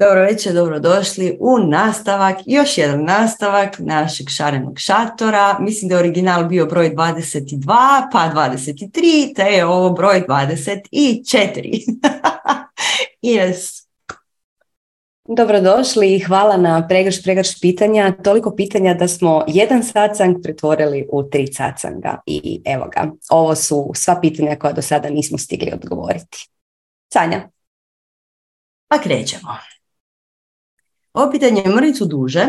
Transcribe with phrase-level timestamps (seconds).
[0.00, 5.58] Dobro večer, dobrodošli u nastavak, još jedan nastavak našeg šarenog šatora.
[5.58, 11.80] Mislim da je original bio broj 22, pa 23, te je ovo broj 24.
[13.22, 13.86] yes.
[15.28, 18.12] Dobrodošli i hvala na pregrš, pregrš pitanja.
[18.24, 22.20] Toliko pitanja da smo jedan sacang pretvorili u tri sacanga.
[22.26, 26.48] I evo ga, ovo su sva pitanja koja do sada nismo stigli odgovoriti.
[27.12, 27.48] Sanja.
[28.88, 29.69] Pa krećemo.
[31.12, 32.46] Ovo pitanje je mrvicu duže,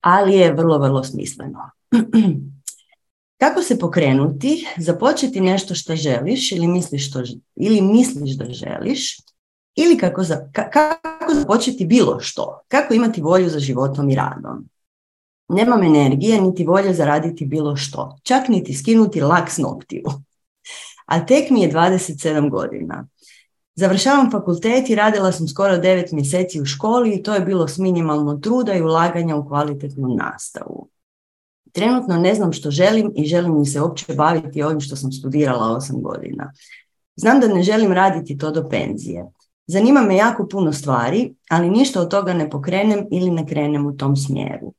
[0.00, 1.70] ali je vrlo, vrlo smisleno.
[3.40, 7.22] Kako se pokrenuti, započeti nešto što želiš ili misliš, što,
[7.56, 9.16] ili misliš da želiš,
[9.74, 14.68] ili kako, za, kako započeti bilo što, kako imati volju za životom i radom.
[15.48, 20.04] Nemam energije niti volje zaraditi bilo što, čak niti skinuti lak s noktiju.
[21.06, 23.06] A tek mi je 27 godina.
[23.78, 27.78] Završavam fakultet i radila sam skoro 9 mjeseci u školi i to je bilo s
[27.78, 30.88] minimalno truda i ulaganja u kvalitetnu nastavu.
[31.72, 35.80] Trenutno ne znam što želim i želim mi se uopće baviti ovim što sam studirala
[35.80, 36.52] 8 godina.
[37.16, 39.26] Znam da ne želim raditi to do penzije.
[39.66, 43.96] Zanima me jako puno stvari, ali ništa od toga ne pokrenem ili ne krenem u
[43.96, 44.72] tom smjeru.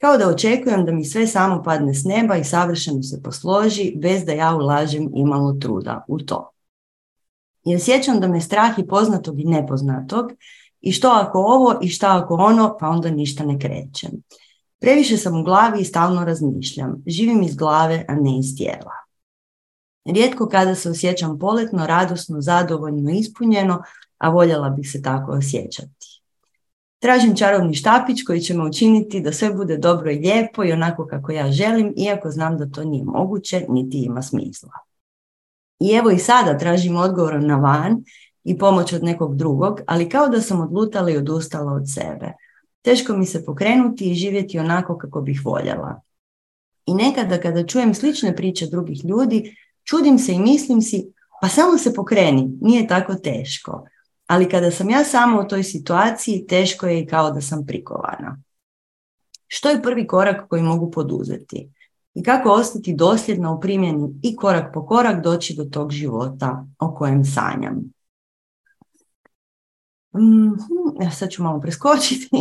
[0.00, 4.24] Kao da očekujem da mi sve samo padne s neba i savršeno se posloži bez
[4.24, 6.49] da ja ulažem imalo truda u to.
[7.64, 10.32] I osjećam da me strah i poznatog i nepoznatog
[10.80, 14.10] i što ako ovo i šta ako ono, pa onda ništa ne krećem.
[14.80, 17.02] Previše sam u glavi i stalno razmišljam.
[17.06, 18.92] Živim iz glave, a ne iz tijela.
[20.04, 23.82] Rijetko kada se osjećam poletno, radosno, zadovoljno, ispunjeno,
[24.18, 26.22] a voljela bih se tako osjećati.
[26.98, 31.06] Tražim čarobni štapić koji će me učiniti da sve bude dobro i lijepo i onako
[31.06, 34.89] kako ja želim, iako znam da to nije moguće, niti ima smisla.
[35.80, 38.04] I evo i sada tražim odgovor na van
[38.44, 42.32] i pomoć od nekog drugog, ali kao da sam odlutala i odustala od sebe.
[42.82, 46.00] Teško mi se pokrenuti i živjeti onako kako bih voljela.
[46.86, 51.78] I nekada kada čujem slične priče drugih ljudi, čudim se i mislim si, pa samo
[51.78, 53.86] se pokreni, nije tako teško.
[54.26, 58.42] Ali kada sam ja sama u toj situaciji, teško je i kao da sam prikovana.
[59.46, 61.70] Što je prvi korak koji mogu poduzeti?
[62.14, 66.94] I kako ostati dosljedna u primjeni i korak po korak doći do tog života o
[66.94, 67.92] kojem sanjam.
[71.00, 72.28] Ja sad ću malo preskočiti.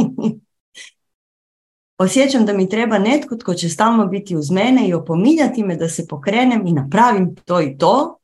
[1.98, 5.90] Osjećam da mi treba netko tko će stalno biti uz mene i opominjati me da
[5.90, 8.18] se pokrenem i napravim to i to.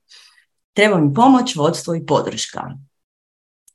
[0.74, 2.62] Treba mi pomoć, vodstvo i podrška.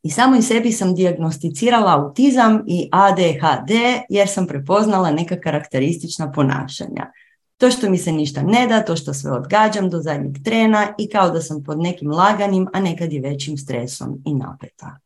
[0.03, 3.71] I samo i sebi sam dijagnosticirala autizam i ADHD
[4.09, 7.13] jer sam prepoznala neka karakteristična ponašanja.
[7.61, 11.09] To što mi se ništa ne da, to što sve odgađam do zadnjeg trena i
[11.09, 14.99] kao da sam pod nekim laganim, a nekad i većim stresom i napeta.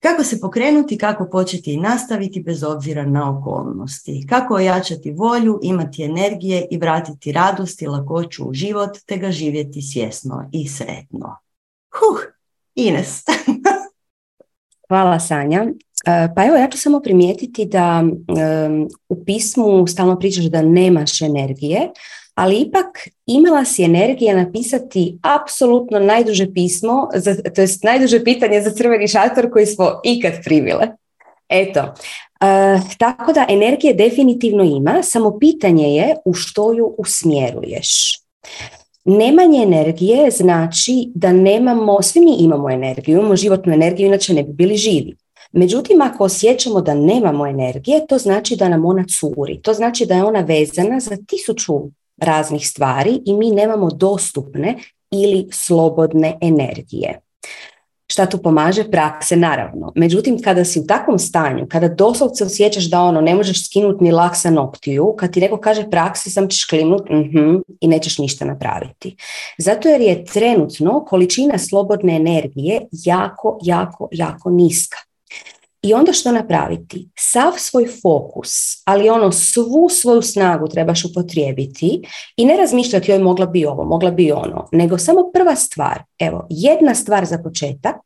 [0.00, 4.26] Kako se pokrenuti, kako početi i nastaviti bez obzira na okolnosti.
[4.28, 9.82] Kako ojačati volju, imati energije i vratiti radost i lakoću u život, te ga živjeti
[9.82, 11.36] svjesno i sretno.
[11.90, 12.20] Huh,
[12.74, 13.22] Ines.
[14.88, 15.66] Hvala Sanja.
[16.06, 18.04] E, pa evo, ja ću samo primijetiti da
[19.08, 21.90] u pismu stalno pričaš da nemaš energije,
[22.34, 22.86] ali ipak
[23.26, 29.50] imala si energije napisati apsolutno najduže pismo, za, to jest najduže pitanje za crveni šator
[29.52, 30.88] koji smo ikad primile.
[31.48, 31.80] Eto,
[32.40, 38.18] e, tako da energije definitivno ima, samo pitanje je u što ju usmjeruješ.
[39.04, 44.52] Nemanje energije znači da nemamo, svi mi imamo energiju, imamo životnu energiju, inače ne bi
[44.52, 45.16] bili živi.
[45.52, 49.62] Međutim, ako osjećamo da nemamo energije, to znači da nam ona curi.
[49.62, 51.74] To znači da je ona vezana za tisuću
[52.16, 54.78] raznih stvari i mi nemamo dostupne
[55.10, 57.20] ili slobodne energije.
[58.12, 58.90] Šta tu pomaže?
[58.90, 59.92] Prakse, naravno.
[59.94, 64.12] Međutim, kada si u takvom stanju, kada doslovce osjećaš da ono ne možeš skinuti ni
[64.12, 69.16] laksa noptiju, kad ti neko kaže praksi, sam ćeš klimnut uh i nećeš ništa napraviti.
[69.58, 74.98] Zato jer je trenutno količina slobodne energije jako, jako, jako niska.
[75.82, 77.08] I onda što napraviti?
[77.18, 82.02] Sav svoj fokus, ali ono svu svoju snagu trebaš upotrijebiti
[82.36, 86.46] i ne razmišljati joj mogla bi ovo, mogla bi ono, nego samo prva stvar, evo,
[86.50, 87.96] jedna stvar za početak,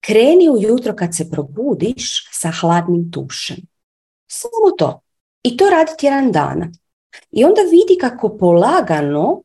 [0.00, 3.56] kreni ujutro kad se probudiš sa hladnim tušem.
[4.30, 5.00] Samo to.
[5.42, 6.70] I to radi tjedan dana.
[7.30, 9.42] I onda vidi kako polagano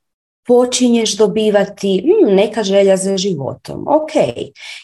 [0.51, 3.85] počinješ dobivati hmm, neka želja za životom.
[3.87, 4.15] Ok.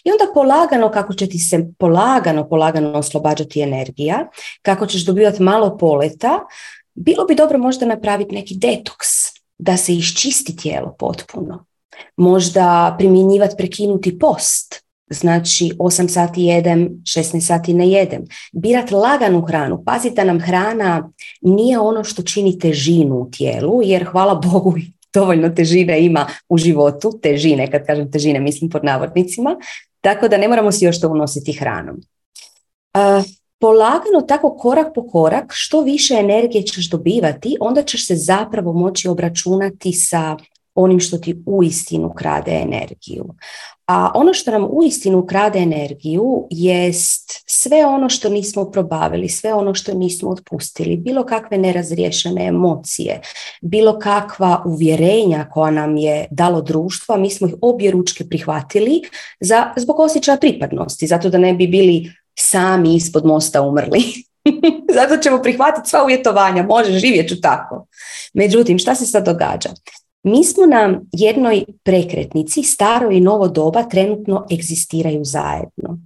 [0.04, 4.28] I onda polagano kako će ti se polagano, polagano oslobađati energija,
[4.62, 6.40] kako ćeš dobivati malo poleta,
[6.96, 9.08] bilo bi dobro možda napraviti neki detoks,
[9.58, 11.66] da se iščisti tijelo potpuno.
[12.18, 18.26] Možda primjenjivati prekinuti post, znači 8 sati jedem, 16 sati ne jedem.
[18.54, 21.10] Birat laganu hranu, pazite da nam hrana
[21.42, 24.74] nije ono što čini težinu u tijelu, jer hvala Bogu
[25.18, 29.58] dovoljno težine ima u životu, težine, kad kažem težine mislim pod navodnicima,
[30.02, 31.98] tako da ne moramo si još to unositi hranom.
[31.98, 33.26] Uh,
[33.60, 39.08] polagano tako korak po korak, što više energije ćeš dobivati, onda ćeš se zapravo moći
[39.08, 40.38] obračunati sa
[40.78, 43.26] onim što ti uistinu krade energiju.
[43.88, 49.74] A ono što nam uistinu krade energiju jest sve ono što nismo probavili, sve ono
[49.74, 53.22] što nismo otpustili, bilo kakve nerazriješene emocije,
[53.62, 59.02] bilo kakva uvjerenja koja nam je dalo društvo, mi smo ih obje ručke prihvatili
[59.40, 64.04] za, zbog osjećaja pripadnosti, zato da ne bi bili sami ispod mosta umrli.
[64.98, 67.88] zato ćemo prihvatiti sva uvjetovanja, može živjet ću tako.
[68.34, 69.70] Međutim, šta se sad događa?
[70.24, 76.00] Mi smo na jednoj prekretnici, staro i novo doba trenutno egzistiraju zajedno.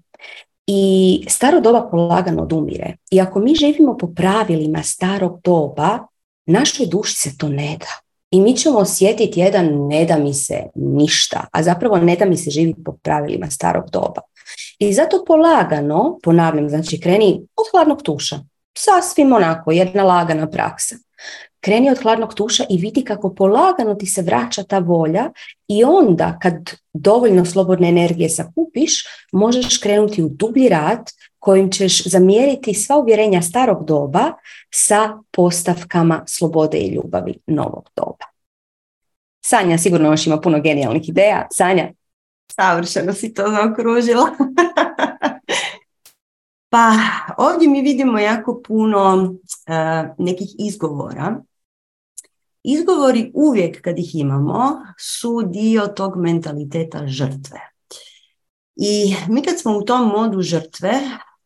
[0.67, 2.95] I staro doba polagano odumire.
[3.11, 5.99] I ako mi živimo po pravilima starog doba,
[6.45, 7.87] našoj duši se to ne da.
[8.31, 12.37] I mi ćemo osjetiti jedan ne da mi se ništa, a zapravo ne da mi
[12.37, 14.21] se živi po pravilima starog doba.
[14.79, 18.39] I zato polagano, ponavljam, znači kreni od hladnog tuša.
[18.77, 20.95] Sasvim onako, jedna lagana praksa
[21.61, 25.31] kreni od hladnog tuša i vidi kako polagano ti se vraća ta volja
[25.67, 26.53] i onda kad
[26.93, 31.09] dovoljno slobodne energije sakupiš, možeš krenuti u dublji rad
[31.39, 34.33] kojim ćeš zamjeriti sva uvjerenja starog doba
[34.73, 38.25] sa postavkama slobode i ljubavi novog doba.
[39.45, 41.47] Sanja sigurno još ima puno genijalnih ideja.
[41.51, 41.91] Sanja?
[42.55, 44.29] Savršeno si to zaokružila.
[46.71, 46.93] pa
[47.37, 49.33] ovdje mi vidimo jako puno
[49.67, 51.41] eh, nekih izgovora
[52.63, 57.59] Izgovori uvijek kad ih imamo su dio tog mentaliteta žrtve.
[58.75, 60.93] I mi kad smo u tom modu žrtve,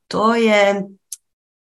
[0.07, 0.83] to je,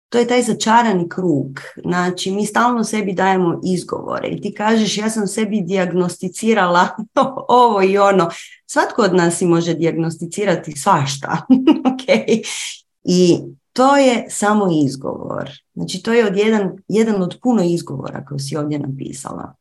[0.08, 1.60] to je taj začarani krug.
[1.82, 6.88] Znači, mi stalno sebi dajemo izgovore i ti kažeš ja sam sebi dijagnosticirala
[7.48, 8.30] ovo i ono.
[8.66, 11.46] Svatko od nas si može dijagnosticirati svašta.
[11.90, 12.42] okay.
[13.04, 13.38] I
[13.74, 15.50] to je samo izgovor.
[15.74, 19.54] Znači to je od jedan, jedan od puno izgovora koje si ovdje napisala.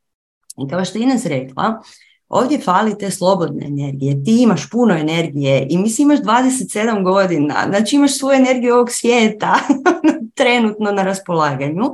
[0.58, 1.82] I kao što Ines rekla,
[2.30, 4.24] ovdje fali te slobodne energije.
[4.24, 9.56] Ti imaš puno energije i mislim imaš 27 godina, znači imaš svoju energiju ovog svijeta
[10.38, 11.92] trenutno na raspolaganju,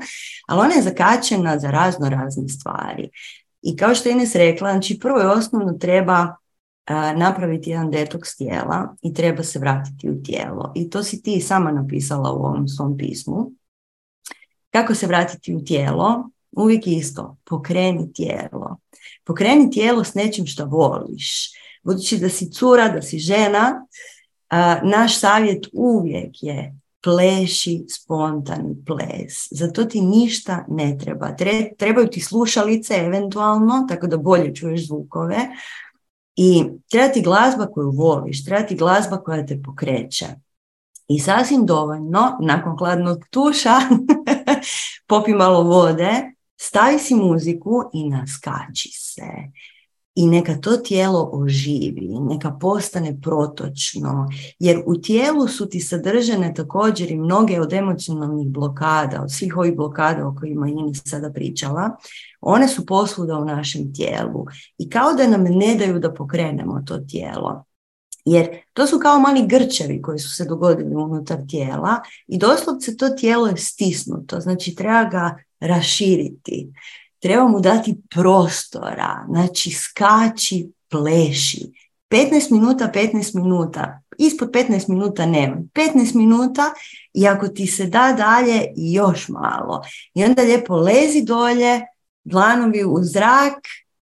[0.48, 3.10] ali ona je zakačena za razno razne stvari.
[3.62, 6.36] I kao što je Ines rekla, znači prvo i osnovno treba
[7.15, 10.71] napraviti jedan detoks tijela i treba se vratiti u tijelo.
[10.75, 13.51] I to si ti sama napisala u ovom svom pismu.
[14.71, 16.30] Kako se vratiti u tijelo?
[16.51, 18.77] Uvijek isto, pokreni tijelo.
[19.24, 21.50] Pokreni tijelo s nečim što voliš.
[21.83, 23.85] Budući da si cura, da si žena,
[24.83, 29.47] naš savjet uvijek je pleši spontani ples.
[29.51, 31.35] Zato ti ništa ne treba.
[31.77, 35.38] Trebaju ti slušalice eventualno, tako da bolje čuješ zvukove,
[36.41, 40.25] i treba ti glazba koju voliš, treba ti glazba koja te pokreće.
[41.07, 43.75] I sasvim dovoljno, nakon hladnog tuša,
[45.09, 46.12] popi malo vode,
[46.62, 49.24] stavi si muziku i naskači se
[50.19, 54.27] i neka to tijelo oživi, neka postane protočno,
[54.60, 59.76] jer u tijelu su ti sadržane također i mnoge od emocionalnih blokada, od svih ovih
[59.76, 61.97] blokada o kojima Ines sada pričala,
[62.42, 64.45] one su posvuda u našem tijelu
[64.78, 67.64] i kao da nam ne daju da pokrenemo to tijelo.
[68.26, 71.95] Jer to su kao mali grčevi koji su se dogodili unutar tijela
[72.28, 76.71] i doslovce to tijelo je stisnuto, znači treba ga raširiti
[77.19, 81.71] treba mu dati prostora, znači skači, pleši.
[82.09, 85.57] 15 minuta, 15 minuta, ispod 15 minuta nema.
[85.73, 86.73] 15 minuta
[87.14, 89.81] i ako ti se da dalje, još malo.
[90.14, 91.81] I onda lijepo lezi dolje,
[92.23, 93.56] dlanovi u zrak,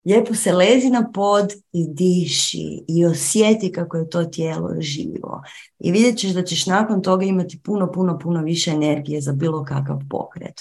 [0.04, 5.42] lijepo se lezi na pod i diši i osjeti kako je to tijelo živo.
[5.78, 9.64] I vidjet ćeš da ćeš nakon toga imati puno, puno, puno više energije za bilo
[9.64, 10.60] kakav pokret.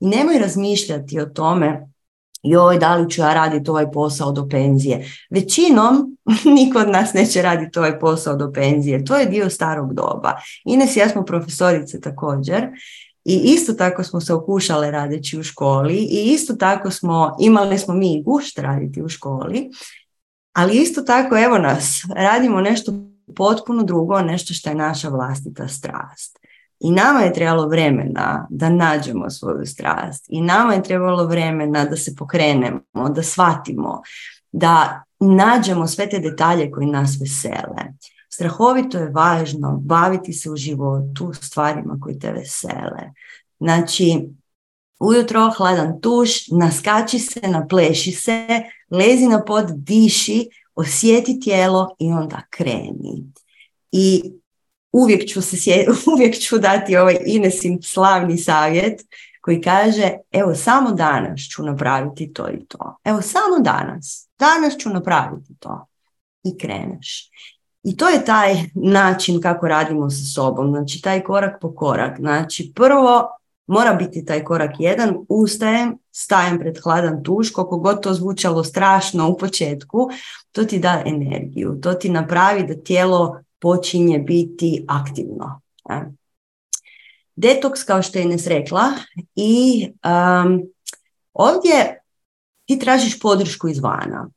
[0.00, 1.90] I nemoj razmišljati o tome
[2.42, 5.06] joj, da li ću ja raditi ovaj posao do penzije.
[5.30, 6.16] Većinom
[6.56, 9.04] niko od nas neće raditi ovaj posao do penzije.
[9.04, 10.32] To je dio starog doba.
[10.64, 12.68] Ines i ja smo profesorice također
[13.24, 17.94] i isto tako smo se okušale radeći u školi i isto tako smo, imali smo
[17.94, 19.70] mi gušt raditi u školi,
[20.52, 22.92] ali isto tako evo nas, radimo nešto
[23.36, 26.39] potpuno drugo, nešto što je naša vlastita strast.
[26.80, 30.26] I nama je trebalo vremena da nađemo svoju strast.
[30.28, 34.02] I nama je trebalo vremena da se pokrenemo, da shvatimo,
[34.52, 37.84] da nađemo sve te detalje koji nas vesele.
[38.28, 43.12] Strahovito je važno baviti se u životu stvarima koji te vesele.
[43.58, 44.28] Znači,
[45.00, 48.46] ujutro hladan tuš, naskači se, napleši se,
[48.90, 53.32] lezi na pod, diši, osjeti tijelo i onda kreni.
[53.92, 54.32] I
[54.92, 55.56] uvijek ću, se
[56.14, 59.00] uvijek ću dati ovaj Inesin slavni savjet
[59.40, 62.96] koji kaže evo samo danas ću napraviti to i to.
[63.04, 64.28] Evo samo danas.
[64.38, 65.86] Danas ću napraviti to.
[66.42, 67.30] I kreneš.
[67.82, 70.68] I to je taj način kako radimo sa sobom.
[70.68, 72.18] Znači taj korak po korak.
[72.18, 73.28] Znači prvo
[73.66, 75.14] mora biti taj korak jedan.
[75.28, 80.08] Ustajem, stajem pred hladan tuš, koliko god to zvučalo strašno u početku,
[80.52, 81.80] to ti da energiju.
[81.82, 85.60] To ti napravi da tijelo počinje biti aktivno.
[87.36, 88.92] Detoks, kao što je Ines rekla,
[89.34, 90.62] i um,
[91.32, 92.00] ovdje
[92.64, 94.30] ti tražiš podršku izvana.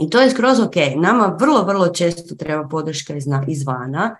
[0.00, 0.76] I to je skroz ok.
[0.96, 3.14] Nama vrlo, vrlo često treba podrška
[3.48, 4.16] izvana.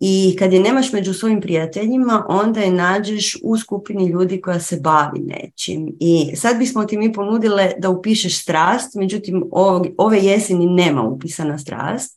[0.00, 4.80] I kad je nemaš među svojim prijateljima, onda je nađeš u skupini ljudi koja se
[4.80, 5.96] bavi nečim.
[6.00, 9.44] I sad bismo ti mi ponudile da upišeš strast, međutim
[9.98, 12.16] ove jeseni nema upisana strast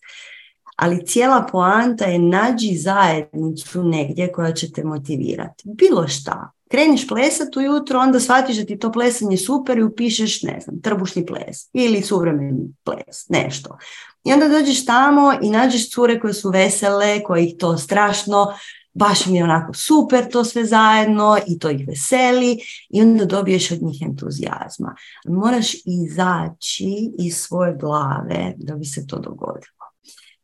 [0.78, 5.64] ali cijela poanta je nađi zajednicu negdje koja će te motivirati.
[5.66, 6.52] Bilo šta.
[6.72, 11.26] Kreniš plesat ujutro, onda shvatiš da ti to plesanje super i upišeš, ne znam, trbušni
[11.26, 13.78] ples ili suvremeni ples, nešto.
[14.24, 18.54] I onda dođeš tamo i nađeš cure koje su vesele, koje ih to strašno,
[18.94, 22.58] baš mi je onako super to sve zajedno i to ih veseli
[22.90, 24.96] i onda dobiješ od njih entuzijazma.
[25.28, 29.77] Moraš izaći iz svoje glave da bi se to dogodilo.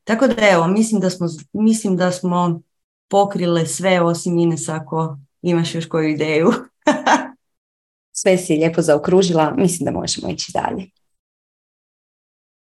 [0.03, 2.61] Tako da evo, mislim da smo, mislim da smo
[3.07, 6.51] pokrile sve osim Ines ako imaš još koju ideju.
[8.21, 10.89] sve si lijepo zaokružila, mislim da možemo ići dalje.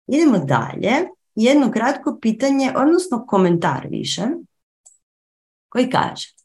[0.07, 0.91] Idemo dalje.
[1.35, 4.23] Jedno kratko pitanje, odnosno komentar više,
[5.69, 6.39] koji kaže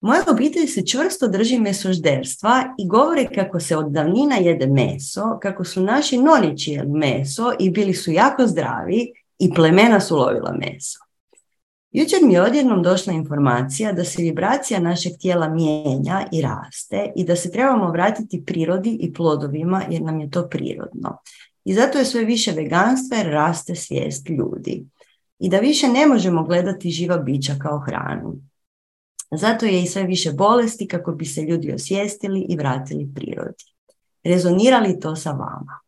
[0.00, 5.64] moja obitelj se čvrsto drži mesožderstva i govore kako se od davnina jede meso, kako
[5.64, 10.98] su naši nonići jeli meso i bili su jako zdravi i plemena su lovila meso.
[11.90, 17.24] Jučer mi je odjednom došla informacija da se vibracija našeg tijela mijenja i raste i
[17.24, 21.18] da se trebamo vratiti prirodi i plodovima jer nam je to prirodno.
[21.64, 24.86] I zato je sve više veganstva jer raste svijest ljudi.
[25.38, 28.36] I da više ne možemo gledati živa bića kao hranu.
[29.30, 33.64] Zato je i sve više bolesti kako bi se ljudi osvijestili i vratili prirodi.
[34.24, 35.80] Rezonirali to sa vama?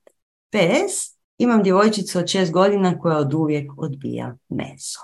[0.51, 5.01] PS, imam djevojčicu od šest godina koja od uvijek odbija meso.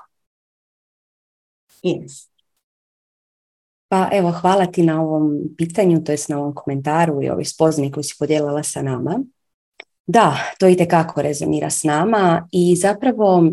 [1.82, 2.28] Ines.
[3.88, 7.92] Pa evo, hvala ti na ovom pitanju, to jest na ovom komentaru i ovoj spozni
[7.92, 9.20] koju si podijelila sa nama.
[10.06, 13.50] Da, to i tekako rezonira s nama i zapravo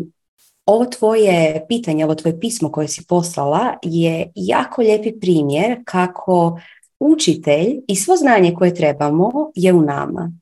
[0.66, 6.60] ovo tvoje pitanje, ovo tvoje pismo koje si poslala je jako lijepi primjer kako
[7.00, 10.32] učitelj i svo znanje koje trebamo je u nama.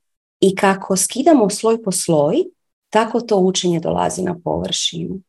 [0.43, 2.37] I kako skidamo sloj po sloj,
[2.91, 5.21] tako to učenje dolazi na površinu.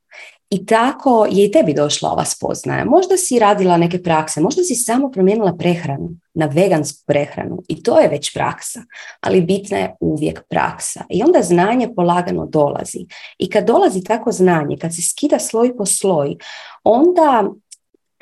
[0.49, 2.85] I tako je i tebi došla ova spoznaja.
[2.85, 7.99] Možda si radila neke prakse, možda si samo promijenila prehranu na vegansku prehranu i to
[7.99, 8.81] je već praksa,
[9.21, 11.03] ali bitna je uvijek praksa.
[11.09, 13.05] I onda znanje polagano dolazi.
[13.37, 16.37] I kad dolazi tako znanje, kad se skida sloj po sloj,
[16.83, 17.49] onda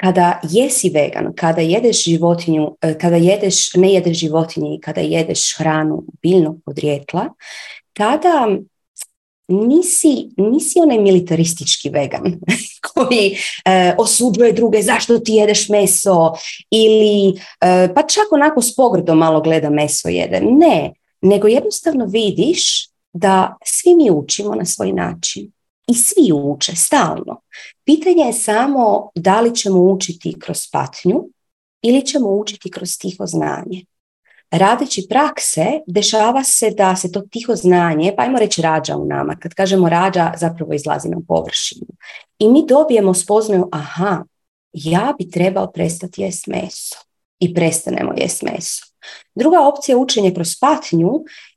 [0.01, 5.57] kada jesi vegan, kada jedeš životinju, e, kada jedeš, ne jedeš životinje i kada jedeš
[5.57, 7.29] hranu biljnog podrijetla,
[7.93, 8.47] tada
[9.47, 12.23] nisi, nisi onaj militaristički vegan
[12.93, 16.33] koji e, osuđuje druge zašto ti jedeš meso
[16.71, 17.29] ili
[17.61, 20.41] e, pa čak onako s pogrdom malo gleda meso jede.
[20.41, 25.51] Ne, nego jednostavno vidiš da svi mi učimo na svoj način
[25.91, 27.41] i svi uče stalno.
[27.85, 31.23] Pitanje je samo da li ćemo učiti kroz patnju
[31.81, 33.85] ili ćemo učiti kroz tiho znanje.
[34.51, 39.35] Radeći prakse, dešava se da se to tiho znanje, pa ajmo reći rađa u nama.
[39.35, 41.87] Kad kažemo rađa, zapravo izlazi na površinu.
[42.39, 44.23] I mi dobijemo spoznaju, aha,
[44.73, 46.95] ja bi trebao prestati jest meso.
[47.39, 48.85] I prestanemo jest meso.
[49.35, 51.09] Druga opcija učenja kroz patnju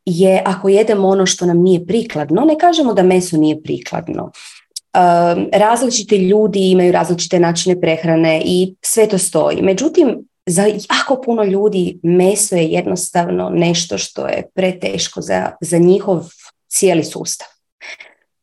[0.05, 4.23] je ako jedemo ono što nam nije prikladno, ne kažemo da meso nije prikladno.
[4.25, 9.63] Um, različiti ljudi imaju različite načine prehrane i sve to stoji.
[9.63, 16.29] Međutim, za jako puno ljudi meso je jednostavno nešto što je preteško za, za njihov
[16.69, 17.47] cijeli sustav.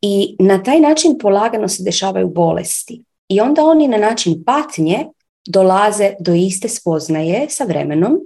[0.00, 3.04] I na taj način polagano se dešavaju bolesti.
[3.28, 5.06] I onda oni na način patnje
[5.46, 8.18] dolaze do iste spoznaje sa vremenom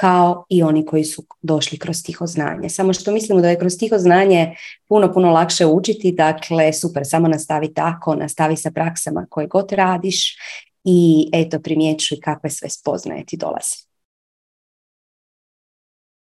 [0.00, 2.68] kao i oni koji su došli kroz tiho znanje.
[2.68, 4.56] Samo što mislimo da je kroz tiho znanje
[4.88, 10.36] puno, puno lakše učiti, dakle super, samo nastavi tako, nastavi sa praksama koje god radiš
[10.84, 13.76] i eto primjećuj kakve sve spoznaje ti dolaze.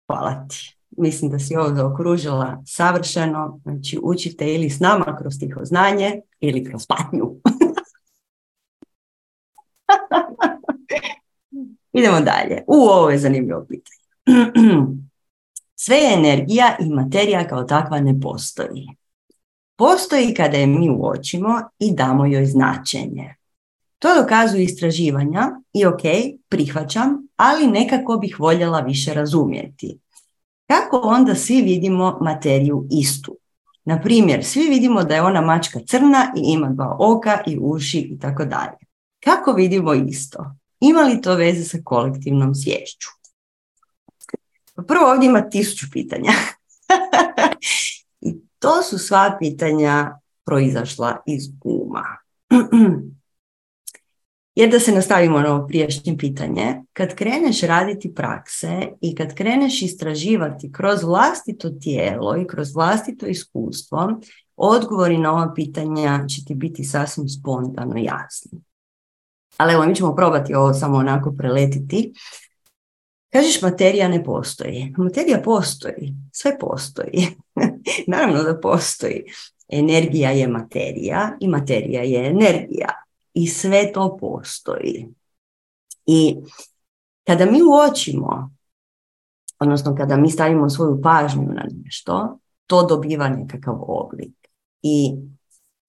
[0.06, 0.76] Hvala ti.
[0.90, 3.60] Mislim da si ovo zaokružila savršeno.
[3.62, 7.34] Znači učite ili s nama kroz tiho znanje ili kroz patnju.
[11.92, 12.64] Idemo dalje.
[12.66, 14.00] U, ovo je zanimljivo pitanje.
[15.82, 18.88] Sve je energija i materija kao takva ne postoji.
[19.76, 23.34] Postoji kada je mi uočimo i damo joj značenje.
[23.98, 26.02] To dokazuju istraživanja i ok,
[26.48, 29.98] prihvaćam, ali nekako bih voljela više razumjeti.
[30.66, 33.36] Kako onda svi vidimo materiju istu?
[33.84, 37.98] Na primjer, svi vidimo da je ona mačka crna i ima dva oka i uši
[37.98, 38.78] i tako dalje.
[39.24, 40.59] Kako vidimo isto?
[40.80, 43.08] Ima li to veze sa kolektivnom svješću?
[44.88, 46.32] Prvo ovdje ima tisuću pitanja.
[48.26, 52.04] I to su sva pitanja proizašla iz uma.
[54.54, 59.82] Jer da se nastavimo na ovo priješnje pitanje, kad kreneš raditi prakse i kad kreneš
[59.82, 64.20] istraživati kroz vlastito tijelo i kroz vlastito iskustvo,
[64.56, 68.60] odgovori na ova pitanja će ti biti sasvim spontano jasni.
[69.60, 72.12] Ali evo, mi ćemo probati ovo samo onako preletiti.
[73.32, 74.94] Kažeš materija ne postoji.
[74.96, 76.14] Materija postoji.
[76.32, 77.26] Sve postoji.
[78.12, 79.24] Naravno da postoji.
[79.68, 82.88] Energija je materija i materija je energija.
[83.34, 85.08] I sve to postoji.
[86.06, 86.36] I
[87.26, 88.54] kada mi uočimo,
[89.58, 94.34] odnosno kada mi stavimo svoju pažnju na nešto, to dobiva nekakav oblik.
[94.82, 95.16] I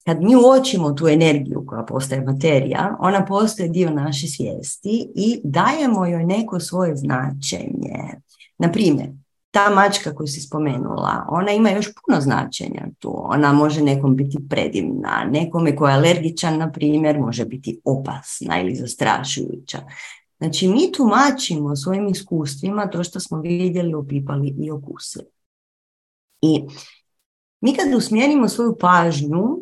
[0.05, 6.05] kad mi uočimo tu energiju koja postaje materija, ona postaje dio naše svijesti i dajemo
[6.05, 8.21] joj neko svoje značenje.
[8.57, 9.09] Na primjer,
[9.51, 13.21] ta mačka koju si spomenula, ona ima još puno značenja tu.
[13.23, 18.75] Ona može nekom biti predivna, nekome koja je alergičan, na primjer, može biti opasna ili
[18.75, 19.79] zastrašujuća.
[20.37, 25.25] Znači, mi tumačimo svojim iskustvima to što smo vidjeli, opipali i okusili.
[26.41, 26.63] I
[27.61, 29.57] mi kad usmjerimo svoju pažnju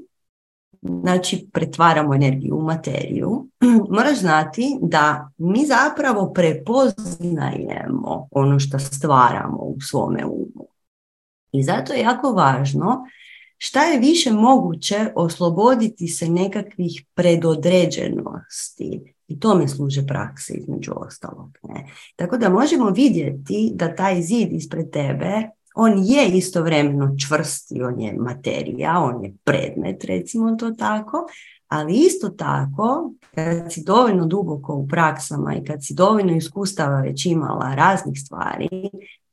[0.82, 3.48] znači pretvaramo energiju u materiju,
[3.98, 10.68] moraš znati da mi zapravo prepoznajemo ono što stvaramo u svome umu.
[11.52, 13.06] I zato je jako važno
[13.58, 19.16] šta je više moguće osloboditi se nekakvih predodređenosti.
[19.28, 21.58] I tome služe prakse između ostalog.
[21.64, 21.86] Ne?
[22.16, 25.50] Tako da možemo vidjeti da taj zid ispred tebe
[25.82, 31.28] on je istovremeno čvrsti, on je materija, on je predmet, recimo to tako,
[31.68, 37.26] ali isto tako, kad si dovoljno duboko u praksama i kad si dovoljno iskustava već
[37.26, 38.70] imala raznih stvari,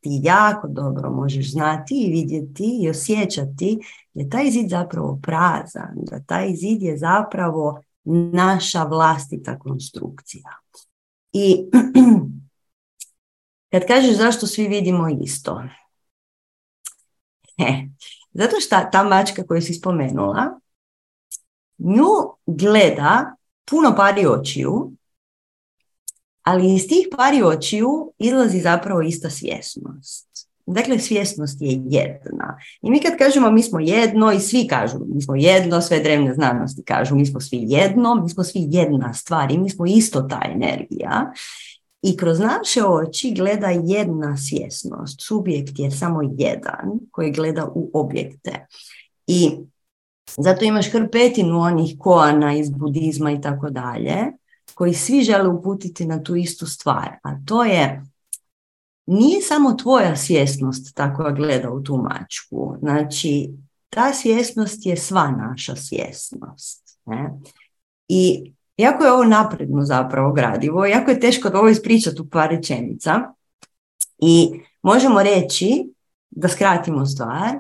[0.01, 3.79] ti jako dobro možeš znati i vidjeti i osjećati
[4.15, 7.81] da je taj zid zapravo prazan, da taj zid je zapravo
[8.33, 10.51] naša vlastita konstrukcija.
[11.33, 11.67] I
[13.73, 15.63] kad kažeš zašto svi vidimo isto,
[17.69, 17.89] E,
[18.33, 20.61] zato što ta mačka koju si spomenula,
[21.79, 24.93] nju gleda puno pari očiju,
[26.43, 30.49] ali iz tih pari očiju izlazi zapravo ista svjesnost.
[30.67, 32.59] Dakle, svjesnost je jedna.
[32.83, 36.35] I mi kad kažemo mi smo jedno i svi kažu mi smo jedno, sve drevne
[36.35, 40.23] znanosti kažu mi smo svi jedno, mi smo svi jedna stvar i mi smo isto
[40.23, 41.33] ta energija.
[42.07, 45.21] I kroz naše oči gleda jedna svjesnost.
[45.21, 48.67] Subjekt je samo jedan koji gleda u objekte.
[49.27, 49.51] I
[50.37, 54.17] zato imaš hrpetinu onih koana iz budizma i tako dalje,
[54.75, 57.09] koji svi žele uputiti na tu istu stvar.
[57.23, 58.03] A to je,
[59.07, 62.77] nije samo tvoja svjesnost ta koja gleda u tu mačku.
[62.81, 63.51] Znači,
[63.91, 67.01] ta svjesnost je sva naša svjesnost.
[67.07, 67.31] Ne?
[68.09, 72.51] I jako je ovo napredno zapravo gradivo, jako je teško da ovo ispričati u par
[72.51, 73.21] rečenica
[74.19, 75.93] i možemo reći,
[76.31, 77.55] da skratimo stvar,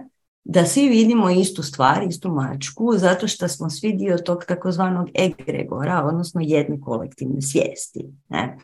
[0.44, 6.04] da svi vidimo istu stvar, istu mačku, zato što smo svi dio tog takozvanog egregora,
[6.04, 8.04] odnosno jedne kolektivne svijesti.
[8.28, 8.58] Ne?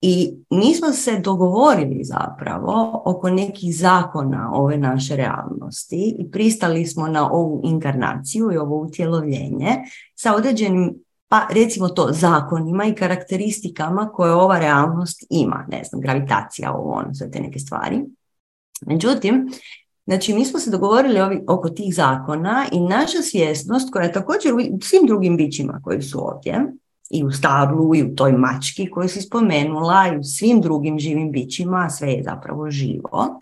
[0.00, 7.32] I nismo se dogovorili zapravo oko nekih zakona ove naše realnosti i pristali smo na
[7.32, 9.70] ovu inkarnaciju i ovo utjelovljenje
[10.14, 16.72] sa određenim pa recimo to zakonima i karakteristikama koje ova realnost ima, ne znam, gravitacija,
[16.72, 18.04] ovo ono, sve te neke stvari.
[18.86, 19.48] Međutim,
[20.06, 24.80] znači mi smo se dogovorili oko tih zakona i naša svjesnost koja je također u
[24.82, 26.66] svim drugim bićima koji su ovdje
[27.10, 31.32] i u stablu i u toj mački koju si spomenula i u svim drugim živim
[31.32, 33.38] bićima, sve je zapravo živo.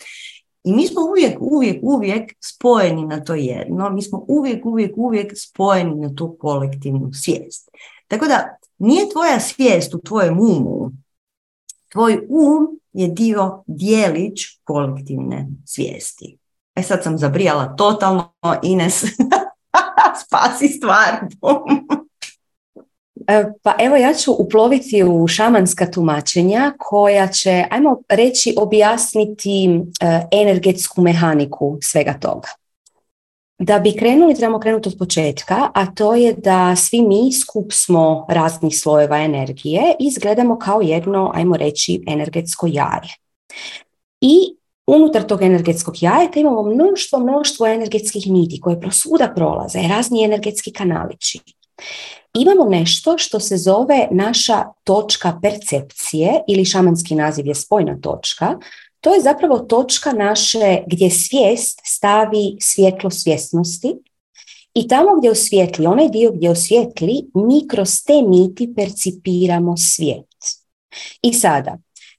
[0.65, 5.33] I mi smo uvijek, uvijek, uvijek spojeni na to jedno, mi smo uvijek, uvijek, uvijek
[5.37, 7.71] spojeni na tu kolektivnu svijest.
[8.09, 10.91] Tako da nije tvoja svijest u tvojem umu,
[11.89, 16.39] tvoj um je dio dijelić kolektivne svijesti.
[16.75, 19.05] E sad sam zabrijala totalno, Ines,
[20.27, 21.29] spasi stvar.
[23.29, 30.23] E, pa evo ja ću uploviti u šamanska tumačenja koja će, ajmo reći, objasniti e,
[30.31, 32.49] energetsku mehaniku svega toga.
[33.59, 38.27] Da bi krenuli, trebamo krenuti od početka, a to je da svi mi skup smo
[38.29, 43.15] raznih slojeva energije i izgledamo kao jedno, ajmo reći, energetsko jaje.
[44.21, 44.57] I
[44.87, 51.39] unutar tog energetskog jajeta imamo mnoštvo, mnoštvo energetskih niti koje prosvuda prolaze, razni energetski kanalići
[52.35, 58.59] imamo nešto što se zove naša točka percepcije ili šamanski naziv je spojna točka.
[59.01, 63.95] To je zapravo točka naše gdje svijest stavi svjetlo svjesnosti
[64.75, 70.27] i tamo gdje osvijetli, onaj dio gdje osvijetli, mi kroz te niti percipiramo svijet.
[71.23, 71.79] I sada,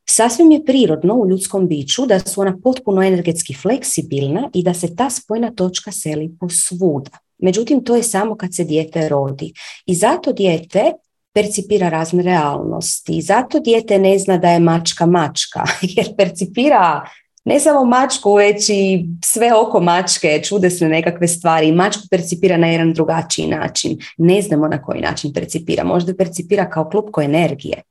[0.10, 4.95] Sasvim je prirodno u ljudskom biću da su ona potpuno energetski fleksibilna i da se
[4.95, 7.23] ta spojna točka seli posvuda.
[7.44, 9.54] Međutim, to je samo kad se dijete rodi.
[9.86, 10.92] I zato dijete
[11.34, 13.18] percipira razne realnosti.
[13.18, 15.64] I zato dijete ne zna da je mačka mačka,
[15.96, 17.06] jer percipira
[17.46, 21.72] ne samo mačku, već i sve oko mačke, čudesne nekakve stvari.
[21.72, 23.98] Mačku percipira na jedan drugačiji način.
[24.18, 25.84] Ne znamo na koji način percipira.
[25.84, 27.82] Možda percipira kao klupko energije.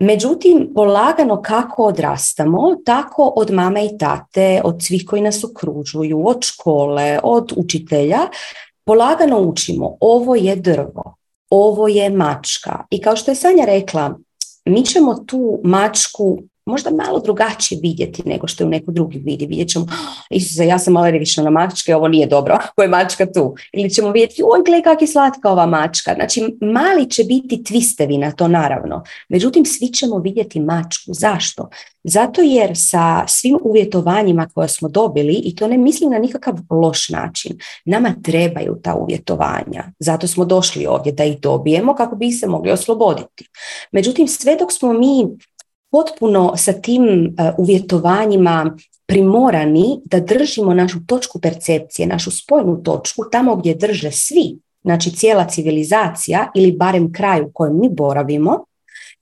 [0.00, 6.44] Međutim, polagano kako odrastamo, tako od mame i tate, od svih koji nas okružuju, od
[6.44, 8.18] škole, od učitelja,
[8.84, 11.14] polagano učimo ovo je drvo,
[11.50, 12.84] ovo je mačka.
[12.90, 14.18] I kao što je Sanja rekla,
[14.64, 16.38] mi ćemo tu mačku
[16.70, 19.46] možda malo drugačije vidjeti nego što je u neko drugi vidi.
[19.46, 23.26] Vidjet ćemo, oh, Isuse, ja sam alergična na mačke, ovo nije dobro, ako je mačka
[23.32, 23.54] tu.
[23.72, 26.14] Ili ćemo vidjeti, oj, gle kak je slatka ova mačka.
[26.14, 29.02] Znači, mali će biti twistevi na to, naravno.
[29.28, 31.14] Međutim, svi ćemo vidjeti mačku.
[31.14, 31.68] Zašto?
[32.04, 37.08] Zato jer sa svim uvjetovanjima koje smo dobili, i to ne mislim na nikakav loš
[37.08, 39.84] način, nama trebaju ta uvjetovanja.
[39.98, 43.48] Zato smo došli ovdje da ih dobijemo kako bi se mogli osloboditi.
[43.92, 45.26] Međutim, sve dok smo mi
[45.90, 48.76] potpuno sa tim e, uvjetovanjima
[49.06, 55.44] primorani da držimo našu točku percepcije, našu spojnu točku tamo gdje drže svi, znači cijela
[55.44, 58.64] civilizacija ili barem kraj u kojem mi boravimo,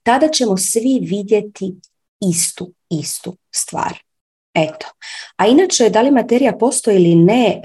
[0.03, 1.75] tada ćemo svi vidjeti
[2.21, 3.93] istu, istu stvar.
[4.53, 4.87] Eto.
[5.37, 7.61] A inače, da li materija postoji ili ne,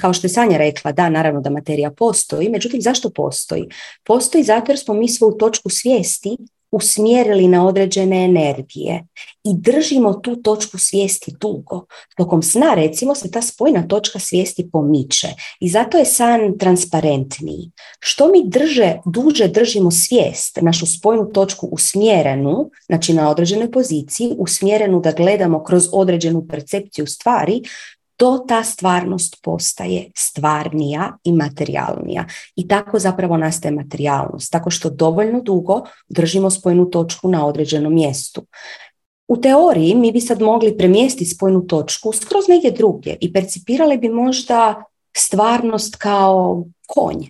[0.00, 3.68] kao što je Sanja rekla, da, naravno da materija postoji, međutim, zašto postoji?
[4.04, 6.36] Postoji zato jer smo mi svoju točku svijesti
[6.72, 9.06] usmjerili na određene energije
[9.44, 11.86] i držimo tu točku svijesti dugo.
[12.16, 15.28] Tokom sna recimo se ta spojna točka svijesti pomiče
[15.60, 17.70] i zato je san transparentniji.
[18.00, 25.00] Što mi drže, duže držimo svijest, našu spojnu točku usmjerenu, znači na određenoj poziciji, usmjerenu
[25.00, 27.62] da gledamo kroz određenu percepciju stvari,
[28.22, 32.24] to ta stvarnost postaje stvarnija i materijalnija.
[32.56, 38.42] I tako zapravo nastaje materijalnost, tako što dovoljno dugo držimo spojnu točku na određenom mjestu.
[39.28, 44.08] U teoriji mi bi sad mogli premjestiti spojnu točku skroz negdje drugdje i percipirali bi
[44.08, 44.84] možda
[45.16, 47.26] stvarnost kao konj.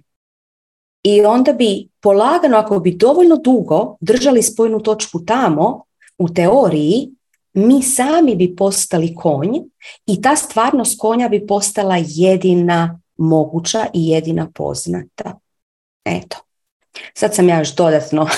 [1.02, 5.84] I onda bi polagano, ako bi dovoljno dugo držali spojnu točku tamo,
[6.18, 7.10] u teoriji
[7.54, 9.50] mi sami bi postali konj
[10.06, 15.38] i ta stvarnost konja bi postala jedina moguća i jedina poznata.
[16.04, 16.36] Eto.
[17.14, 18.28] Sad sam ja još dodatno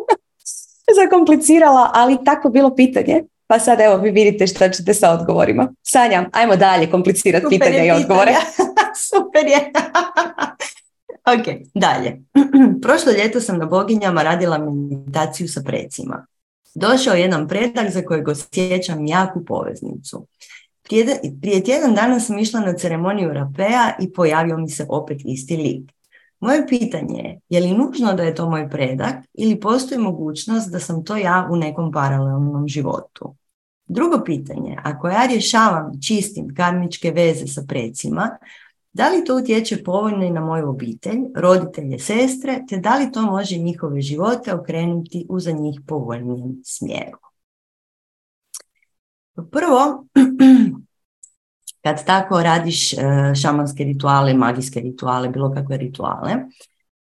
[1.00, 3.22] zakomplicirala, ali tako bilo pitanje.
[3.46, 5.72] Pa sad evo vi vidite što ćete sa odgovorima.
[5.82, 8.34] Sanja, ajmo dalje komplicirati pitanja i odgovore.
[9.10, 9.72] Super je.
[11.34, 12.22] ok, dalje.
[12.82, 16.26] Prošlo ljeto sam na boginjama radila meditaciju sa precima
[16.74, 20.26] došao jedan predak za kojeg osjećam jaku poveznicu.
[20.82, 25.56] Prije, prije tjedan dana sam išla na ceremoniju rapea i pojavio mi se opet isti
[25.56, 25.92] lik.
[26.40, 30.80] Moje pitanje je, je li nužno da je to moj predak ili postoji mogućnost da
[30.80, 33.34] sam to ja u nekom paralelnom životu?
[33.86, 38.28] Drugo pitanje, ako ja rješavam čistim karmičke veze sa precima,
[38.92, 43.22] da li to utječe povoljno i na moju obitelj, roditelje, sestre, te da li to
[43.22, 47.18] može njihove živote okrenuti u za njih povoljnijem smjeru?
[49.34, 50.06] Prvo,
[51.84, 52.96] kad tako radiš e,
[53.42, 56.34] šamanske rituale, magijske rituale, bilo kakve rituale,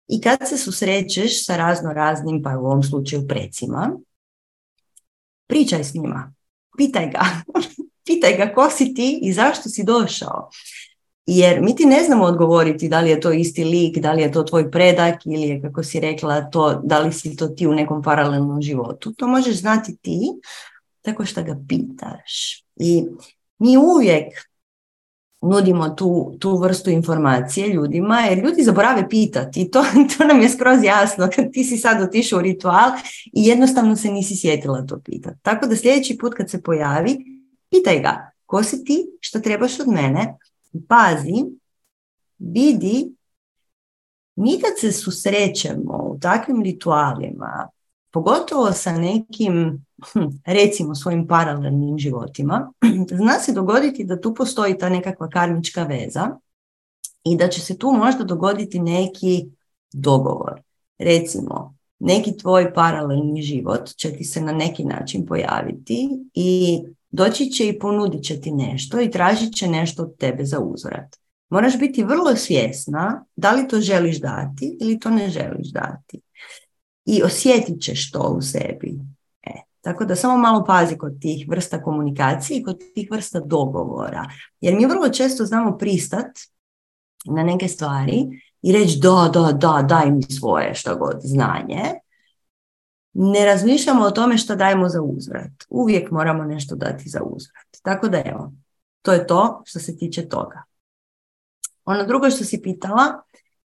[0.10, 3.92] I kad se susrećeš sa razno raznim, pa u ovom slučaju precima,
[5.48, 6.34] pričaj s njima,
[6.78, 7.20] pitaj ga,
[8.08, 10.50] pitaj ga ko si ti i zašto si došao.
[11.32, 14.32] Jer mi ti ne znamo odgovoriti da li je to isti lik, da li je
[14.32, 17.74] to tvoj predak ili je, kako si rekla, to, da li si to ti u
[17.74, 19.14] nekom paralelnom životu.
[19.14, 20.20] To možeš znati ti
[21.02, 22.64] tako što ga pitaš.
[22.76, 23.06] I
[23.60, 24.34] mi uvijek
[25.42, 29.84] nudimo tu, tu vrstu informacije ljudima, jer ljudi zaborave pitati i to,
[30.18, 32.92] to nam je skroz jasno kad ti si sad otišao u ritual
[33.34, 35.38] i jednostavno se nisi sjetila to pitati.
[35.42, 37.18] Tako da sljedeći put kad se pojavi,
[37.70, 40.38] pitaj ga, ko si ti, što trebaš od mene,
[40.88, 41.46] pazi,
[42.38, 43.16] vidi,
[44.36, 47.70] mi kad se susrećemo u takvim ritualima,
[48.12, 52.72] pogotovo sa nekim, hm, recimo svojim paralelnim životima,
[53.22, 56.38] zna se dogoditi da tu postoji ta nekakva karmička veza
[57.24, 59.50] i da će se tu možda dogoditi neki
[59.94, 60.62] dogovor.
[60.98, 66.80] Recimo, neki tvoj paralelni život će ti se na neki način pojaviti i
[67.12, 71.16] doći će i ponudit će ti nešto i tražit će nešto od tebe za uzvrat.
[71.50, 76.22] Moraš biti vrlo svjesna da li to želiš dati ili to ne želiš dati.
[77.06, 79.00] I osjetit ćeš to u sebi.
[79.42, 84.26] E, tako da samo malo pazi kod tih vrsta komunikacije i kod tih vrsta dogovora.
[84.62, 86.32] Jer mi vrlo često znamo pristat
[87.26, 88.26] na neke stvari
[88.62, 91.84] i reći da, da, da, daj mi svoje što god znanje
[93.14, 95.52] ne razmišljamo o tome što dajemo za uzvrat.
[95.70, 97.68] Uvijek moramo nešto dati za uzvrat.
[97.82, 98.54] Tako da evo,
[99.02, 100.64] to je to što se tiče toga.
[101.86, 103.22] Ono drugo što si pitala,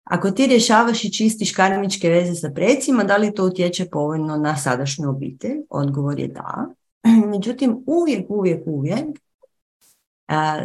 [0.04, 4.56] ako ti rješavaš i čistiš karmičke veze sa precima, da li to utječe povoljno na
[4.56, 5.56] sadašnju obitelj?
[5.70, 6.66] Odgovor je da.
[7.32, 9.18] Međutim, uvijek, uvijek, uvijek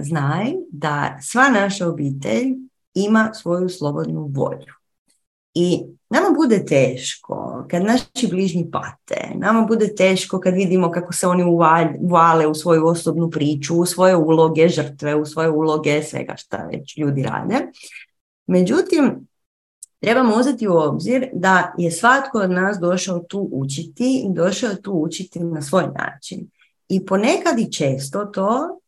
[0.01, 2.47] znaj da sva naša obitelj
[2.93, 4.73] ima svoju slobodnu volju.
[5.53, 11.27] I nama bude teško kad naši bližnji pate, nama bude teško kad vidimo kako se
[11.27, 11.43] oni
[11.99, 16.97] uvale u svoju osobnu priču, u svoje uloge žrtve, u svoje uloge svega šta već
[16.97, 17.67] ljudi rade.
[18.47, 19.27] Međutim,
[19.99, 24.91] trebamo uzeti u obzir da je svatko od nas došao tu učiti i došao tu
[24.91, 26.49] učiti na svoj način.
[26.89, 28.79] I ponekad i često to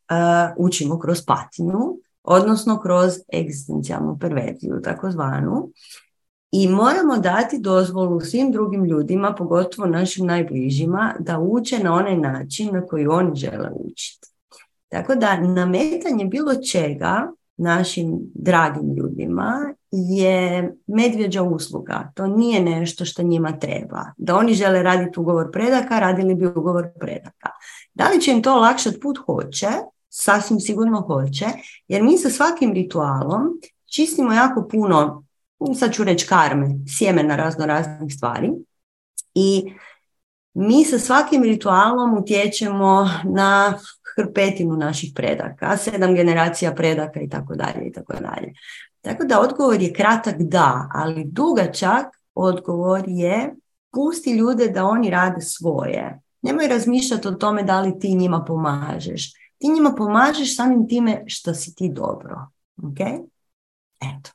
[0.57, 5.69] učimo kroz patnju, odnosno kroz egzistencijalnu perverziju, takozvanu.
[6.55, 12.69] I moramo dati dozvolu svim drugim ljudima, pogotovo našim najbližima, da uče na onaj način
[12.73, 14.27] na koji oni žele učiti.
[14.89, 22.11] Tako da nametanje bilo čega našim dragim ljudima je medvjeđa usluga.
[22.15, 24.05] To nije nešto što njima treba.
[24.17, 27.49] Da oni žele raditi ugovor predaka, radili bi ugovor predaka.
[27.93, 29.17] Da li će im to olakšati put?
[29.25, 29.67] Hoće.
[30.09, 31.45] Sasvim sigurno hoće.
[31.87, 33.43] Jer mi sa svakim ritualom
[33.85, 35.23] čistimo jako puno
[35.75, 38.51] sad ću reći karme, sjemena razno raznih stvari.
[39.33, 39.73] I
[40.53, 43.79] mi sa svakim ritualom utječemo na
[44.15, 48.53] hrpetinu naših predaka, sedam generacija predaka i tako dalje i tako dalje.
[49.01, 53.55] Tako da odgovor je kratak da, ali dugačak odgovor je
[53.91, 56.19] pusti ljude da oni rade svoje.
[56.41, 59.33] Nemoj razmišljati o tome da li ti njima pomažeš.
[59.57, 62.47] Ti njima pomažeš samim time što si ti dobro.
[62.83, 62.99] Ok?
[64.01, 64.31] Eto.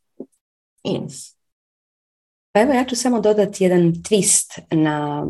[0.82, 1.34] Ines.
[2.52, 5.26] Pa evo ja ću samo dodati jedan twist na,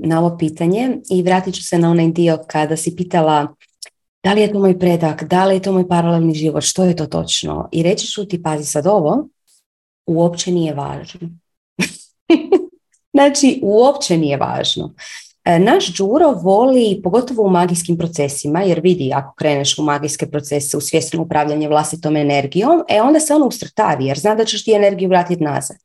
[0.00, 3.54] na ovo pitanje i vratit ću se na onaj dio kada si pitala
[4.24, 6.96] da li je to moj predak, da li je to moj paralelni život, što je
[6.96, 7.68] to točno.
[7.72, 9.28] I reći ću ti, pazi sad ovo,
[10.06, 11.28] uopće nije važno.
[13.14, 14.94] znači, uopće nije važno.
[15.48, 20.76] E, naš Đuro voli, pogotovo u magijskim procesima, jer vidi ako kreneš u magijske procese,
[20.76, 24.72] u svjesno upravljanje vlastitom energijom, e onda se ono ustrtavi, jer zna da ćeš ti
[24.72, 25.76] energiju vratiti nazad.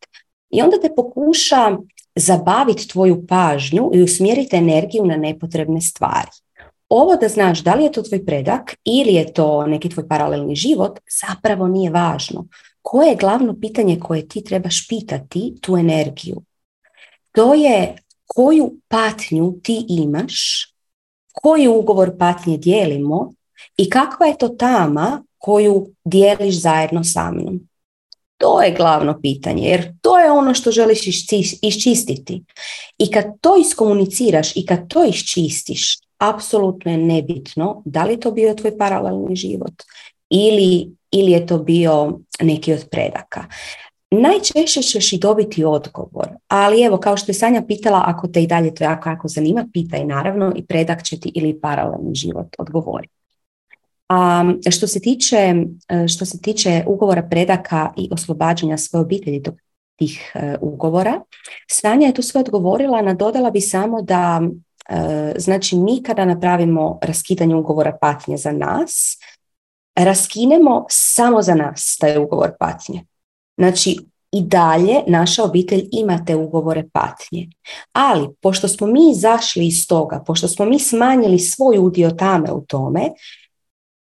[0.49, 1.77] I onda te pokuša
[2.15, 6.31] zabaviti tvoju pažnju i usmjeriti energiju na nepotrebne stvari.
[6.89, 10.55] Ovo da znaš da li je to tvoj predak ili je to neki tvoj paralelni
[10.55, 12.47] život, zapravo nije važno.
[12.81, 16.41] Koje je glavno pitanje koje ti trebaš pitati tu energiju?
[17.31, 17.95] To je
[18.27, 20.67] koju patnju ti imaš,
[21.33, 23.33] koji ugovor patnje dijelimo
[23.77, 27.59] i kakva je to tama koju dijeliš zajedno sa mnom.
[28.37, 31.07] To je glavno pitanje, jer to je ono što želiš
[31.61, 32.43] iščistiti.
[32.97, 38.53] I kad to iskomuniciraš i kad to iščistiš, apsolutno je nebitno da li to bio
[38.53, 39.73] tvoj paralelni život
[40.29, 43.45] ili, ili je to bio neki od predaka.
[44.21, 48.47] Najčešće ćeš i dobiti odgovor, ali evo kao što je Sanja pitala, ako te i
[48.47, 53.13] dalje to jako, jako zanima, pitaj naravno i predak će ti ili paralelni život odgovoriti.
[54.09, 55.55] A što se tiče,
[56.07, 59.43] što se tiče ugovora predaka i oslobađanja svoje obitelji,
[59.95, 61.21] tih e, ugovora.
[61.71, 64.41] Sanja je tu sve odgovorila, nadodala bi samo da
[64.89, 69.17] e, znači mi kada napravimo raskidanje ugovora patnje za nas,
[69.95, 73.03] raskinemo samo za nas taj ugovor patnje.
[73.57, 73.97] Znači
[74.33, 77.49] i dalje naša obitelj ima te ugovore patnje.
[77.93, 82.61] Ali, pošto smo mi izašli iz toga, pošto smo mi smanjili svoj udio tame u
[82.61, 83.09] tome,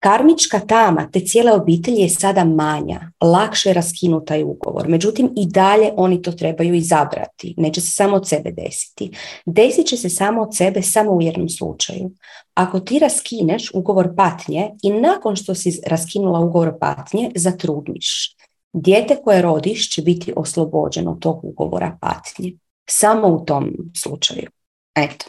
[0.00, 3.82] karmička tama te cijele obitelji je sada manja, lakše je
[4.26, 4.88] taj ugovor.
[4.88, 7.54] Međutim, i dalje oni to trebaju izabrati.
[7.56, 9.10] Neće se samo od sebe desiti.
[9.46, 12.10] Desit će se samo od sebe samo u jednom slučaju.
[12.54, 18.36] Ako ti raskineš ugovor patnje i nakon što si raskinula ugovor patnje, zatrudniš
[18.72, 22.52] dijete koje rodiš će biti oslobođeno tog ugovora patnje.
[22.90, 24.50] Samo u tom slučaju.
[24.94, 25.26] Eto.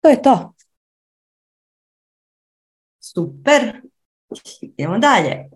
[0.00, 0.54] To je to.
[3.00, 3.80] Super.
[4.60, 5.50] Idemo dalje.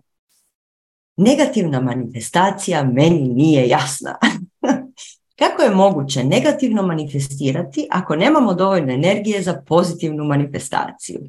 [1.17, 4.17] Negativna manifestacija meni nije jasna.
[5.39, 11.19] Kako je moguće negativno manifestirati ako nemamo dovoljno energije za pozitivnu manifestaciju?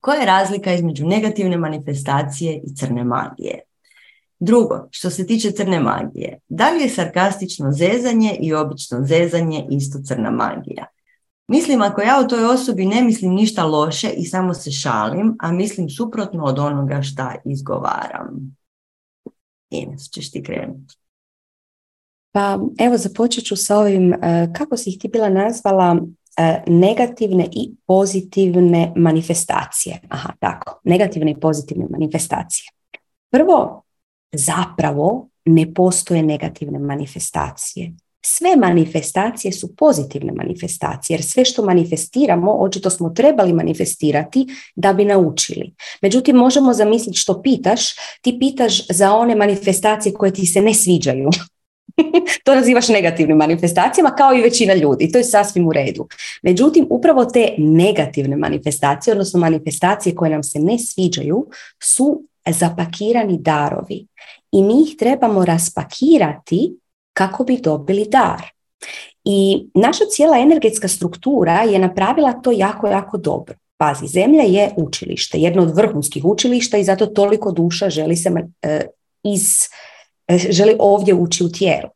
[0.00, 3.69] Koja je razlika između negativne manifestacije i crne magije?
[4.40, 9.98] Drugo, što se tiče crne magije, da li je sarkastično zezanje i obično zezanje isto
[10.04, 10.86] crna magija?
[11.48, 15.52] Mislim, ako ja o toj osobi ne mislim ništa loše i samo se šalim, a
[15.52, 18.56] mislim suprotno od onoga šta izgovaram.
[19.70, 20.94] Ines, ćeš ti krenuti.
[22.32, 25.96] Pa evo započet ću sa ovim, e, kako si ih ti bila nazvala,
[26.36, 30.00] e, negativne i pozitivne manifestacije.
[30.08, 32.70] Aha, tako, negativne i pozitivne manifestacije.
[33.30, 33.82] Prvo,
[34.32, 37.92] zapravo ne postoje negativne manifestacije.
[38.22, 45.04] Sve manifestacije su pozitivne manifestacije, jer sve što manifestiramo, očito smo trebali manifestirati da bi
[45.04, 45.74] naučili.
[46.02, 47.80] Međutim, možemo zamisliti što pitaš,
[48.22, 51.30] ti pitaš za one manifestacije koje ti se ne sviđaju.
[52.44, 55.12] to nazivaš negativnim manifestacijama kao i većina ljudi.
[55.12, 56.08] To je sasvim u redu.
[56.42, 61.46] Međutim, upravo te negativne manifestacije, odnosno manifestacije koje nam se ne sviđaju,
[61.82, 64.06] su zapakirani darovi
[64.52, 66.76] i mi ih trebamo raspakirati
[67.12, 68.42] kako bi dobili dar.
[69.24, 73.54] I naša cijela energetska struktura je napravila to jako, jako dobro.
[73.76, 78.30] Pazi, zemlja je učilište, jedno od vrhunskih učilišta i zato toliko duša želi se
[78.62, 78.86] e,
[79.22, 79.68] iz,
[80.28, 81.88] e, želi ovdje ući u tijelo.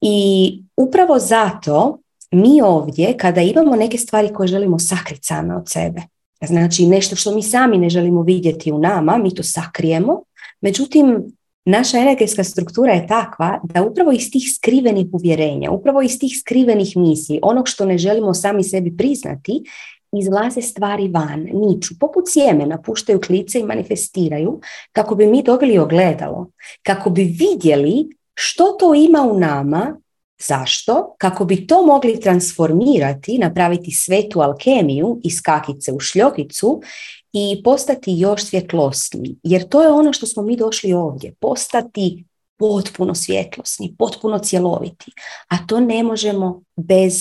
[0.00, 1.98] I upravo zato
[2.30, 6.02] mi ovdje, kada imamo neke stvari koje želimo sakriti same od sebe,
[6.46, 10.22] Znači nešto što mi sami ne želimo vidjeti u nama, mi to sakrijemo.
[10.60, 11.32] Međutim,
[11.64, 16.96] naša energetska struktura je takva da upravo iz tih skrivenih uvjerenja, upravo iz tih skrivenih
[16.96, 19.62] misli, onog što ne želimo sami sebi priznati,
[20.12, 24.60] izlaze stvari van, niču, poput sjemena, puštaju klice i manifestiraju
[24.92, 26.50] kako bi mi dobili ogledalo,
[26.82, 29.96] kako bi vidjeli što to ima u nama
[30.46, 31.14] Zašto?
[31.18, 36.80] Kako bi to mogli transformirati, napraviti svetu alkemiju iz kakice u šljokicu
[37.32, 39.36] i postati još svjetlosni.
[39.42, 41.34] Jer to je ono što smo mi došli ovdje.
[41.40, 42.24] Postati
[42.58, 45.12] potpuno svjetlosni, potpuno cjeloviti.
[45.48, 47.14] A to ne možemo bez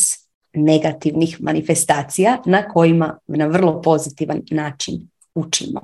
[0.54, 5.82] negativnih manifestacija na kojima na vrlo pozitivan način učimo.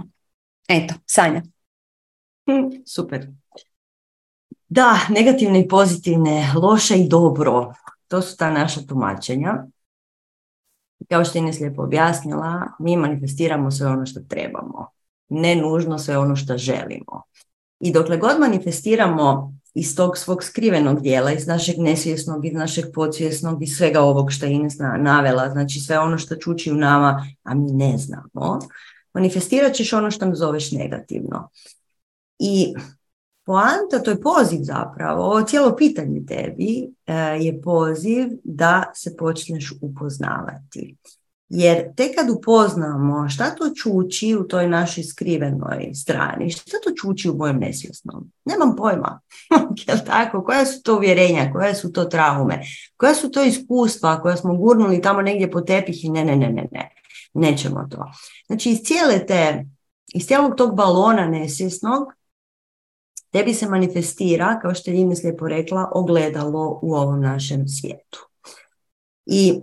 [0.67, 1.41] Eto, Sanja.
[2.85, 3.27] Super.
[4.75, 7.73] Da, negativne i pozitivne, loše i dobro,
[8.07, 9.65] to su ta naša tumačenja.
[11.09, 14.87] Kao što je Ines lijepo objasnila, mi manifestiramo sve ono što trebamo,
[15.29, 17.23] ne nužno sve ono što želimo.
[17.79, 23.63] I dokle god manifestiramo iz tog svog skrivenog dijela, iz našeg nesvjesnog, iz našeg podsvjesnog,
[23.63, 27.53] iz svega ovog što je Ines navela, znači sve ono što čuči u nama, a
[27.53, 28.59] mi ne znamo,
[29.13, 31.49] manifestirat ćeš ono što nazoveš negativno.
[32.39, 32.73] I
[33.45, 39.73] Poanta, to je poziv zapravo, ovo cijelo pitanje tebi e, je poziv da se počneš
[39.81, 40.95] upoznavati.
[41.49, 47.29] Jer tek kad upoznamo šta to čuči u toj našoj skrivenoj strani, šta to čuči
[47.29, 49.19] u mojem nesvjesnom, nemam pojma.
[49.87, 50.43] Jel tako?
[50.43, 52.61] Koja su to uvjerenja, koje su to traume,
[52.97, 56.49] koja su to iskustva koja smo gurnuli tamo negdje po tepih i ne, ne, ne,
[56.49, 56.91] ne, ne,
[57.33, 58.11] nećemo to.
[58.47, 59.65] Znači iz cijele te,
[60.13, 62.03] iz cijelog tog balona nesvjesnog
[63.35, 68.29] tebi se manifestira, kao što je Ines lijepo rekla, ogledalo u ovom našem svijetu.
[69.25, 69.61] I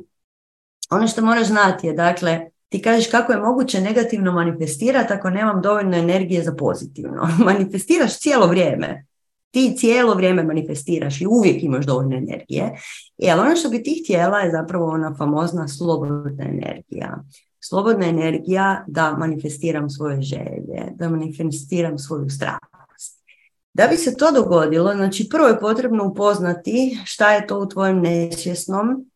[0.91, 5.63] ono što moraš znati je, dakle, ti kažeš kako je moguće negativno manifestirati ako nemam
[5.63, 7.29] dovoljno energije za pozitivno.
[7.47, 9.07] Manifestiraš cijelo vrijeme.
[9.51, 12.73] Ti cijelo vrijeme manifestiraš i uvijek imaš dovoljno energije.
[13.19, 17.25] I ali ono što bi ti htjela je zapravo ona famozna slobodna energija.
[17.61, 22.59] Slobodna energija da manifestiram svoje želje, da manifestiram svoju strah
[23.75, 28.01] Da bi se to dogodilo, znači prvo je potrebno upoznati šta je to u tvojem
[28.01, 29.11] nesvjesnom,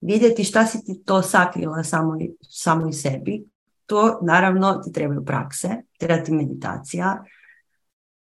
[0.00, 3.44] vidjeti šta si ti to sakrila samo, samo i sebi.
[3.86, 7.24] To naravno ti trebaju prakse, treba ti meditacija,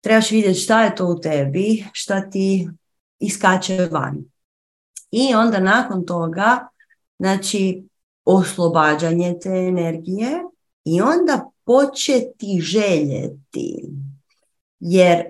[0.00, 2.68] trebaš vidjeti šta je to u tebi, šta ti
[3.18, 4.24] iskače van.
[5.10, 6.68] I onda nakon toga,
[7.18, 7.88] znači,
[8.24, 10.30] oslobađanje te energije
[10.84, 13.88] i onda početi željeti.
[14.80, 15.24] Jer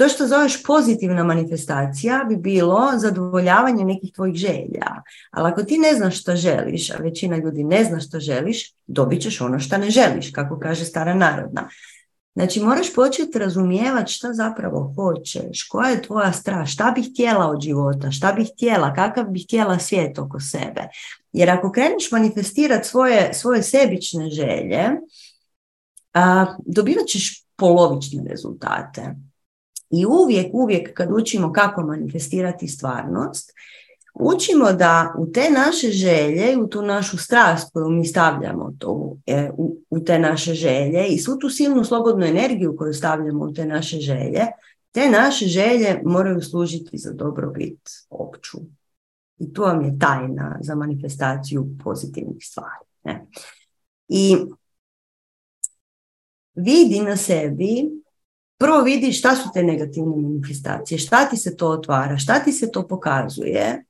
[0.00, 5.02] to što zoveš pozitivna manifestacija bi bilo zadovoljavanje nekih tvojih želja.
[5.30, 9.22] Ali ako ti ne znaš što želiš, a većina ljudi ne zna što želiš, dobit
[9.22, 11.68] ćeš ono što ne želiš, kako kaže stara narodna.
[12.34, 17.60] Znači moraš početi razumijevati šta zapravo hoćeš, koja je tvoja strast, šta bih htjela od
[17.60, 20.88] života, šta bih htjela, kakav bih htjela svijet oko sebe.
[21.32, 24.90] Jer ako kreneš manifestirati svoje, svoje sebične želje,
[26.14, 29.29] a, dobivat ćeš polovične rezultate.
[29.90, 33.52] I uvijek, uvijek kad učimo kako manifestirati stvarnost,
[34.14, 39.16] učimo da u te naše želje i u tu našu strast koju mi stavljamo to,
[39.26, 43.52] e, u, u te naše želje i svu tu silnu slobodnu energiju koju stavljamo u
[43.52, 44.46] te naše želje,
[44.92, 47.80] te naše želje moraju služiti za dobrobit
[48.10, 48.58] opću.
[49.38, 52.86] I to vam je tajna za manifestaciju pozitivnih stvari.
[53.04, 53.26] Ne?
[54.08, 54.36] I
[56.54, 57.90] vidi na sebi
[58.60, 62.70] prvo vidi šta su te negativne manifestacije, šta ti se to otvara, šta ti se
[62.70, 63.84] to pokazuje,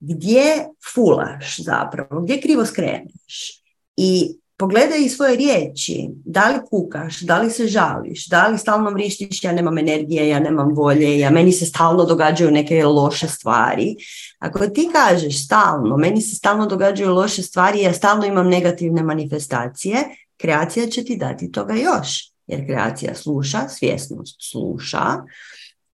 [0.00, 3.62] gdje fulaš zapravo, gdje krivo skreneš.
[3.96, 9.44] I pogledaj svoje riječi, da li kukaš, da li se žališ, da li stalno vrištiš,
[9.44, 13.96] ja nemam energije, ja nemam volje, ja, meni se stalno događaju neke loše stvari.
[14.38, 20.04] Ako ti kažeš stalno, meni se stalno događaju loše stvari, ja stalno imam negativne manifestacije,
[20.36, 25.04] kreacija će ti dati toga još jer kreacija sluša, svjesnost sluša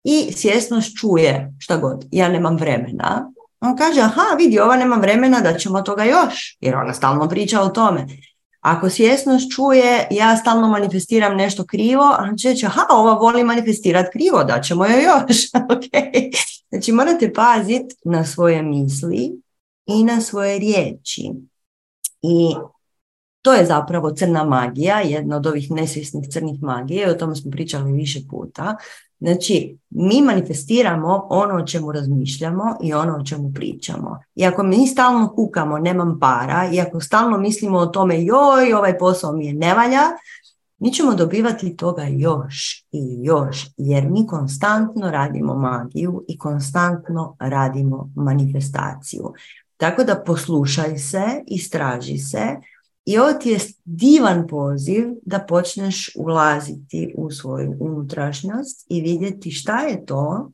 [0.04, 2.06] i svjesnost čuje šta god.
[2.12, 3.32] Ja nemam vremena.
[3.60, 7.62] On kaže, aha, vidi, ova nema vremena da ćemo toga još, jer ona stalno priča
[7.62, 8.08] o tome.
[8.60, 14.44] Ako svjesnost čuje, ja stalno manifestiram nešto krivo, on će aha, ova voli manifestirati krivo,
[14.44, 15.38] da ćemo joj još.
[15.74, 16.32] okay.
[16.70, 19.42] Znači, morate paziti na svoje misli
[19.86, 21.32] i na svoje riječi.
[22.22, 22.56] I
[23.42, 27.92] to je zapravo crna magija, jedna od ovih nesvjesnih crnih magije, o tome smo pričali
[27.92, 28.76] više puta.
[29.20, 34.20] Znači, mi manifestiramo ono o čemu razmišljamo i ono o čemu pričamo.
[34.36, 38.98] I ako mi stalno kukamo, nemam para, i ako stalno mislimo o tome, joj, ovaj
[38.98, 40.02] posao mi je nevalja,
[40.80, 48.10] mi ćemo dobivati toga još i još, jer mi konstantno radimo magiju i konstantno radimo
[48.16, 49.34] manifestaciju.
[49.78, 52.56] Tako da poslušaj se, istraži se,
[53.10, 59.80] i ovo ti je divan poziv da počneš ulaziti u svoju unutrašnjost i vidjeti šta
[59.80, 60.52] je to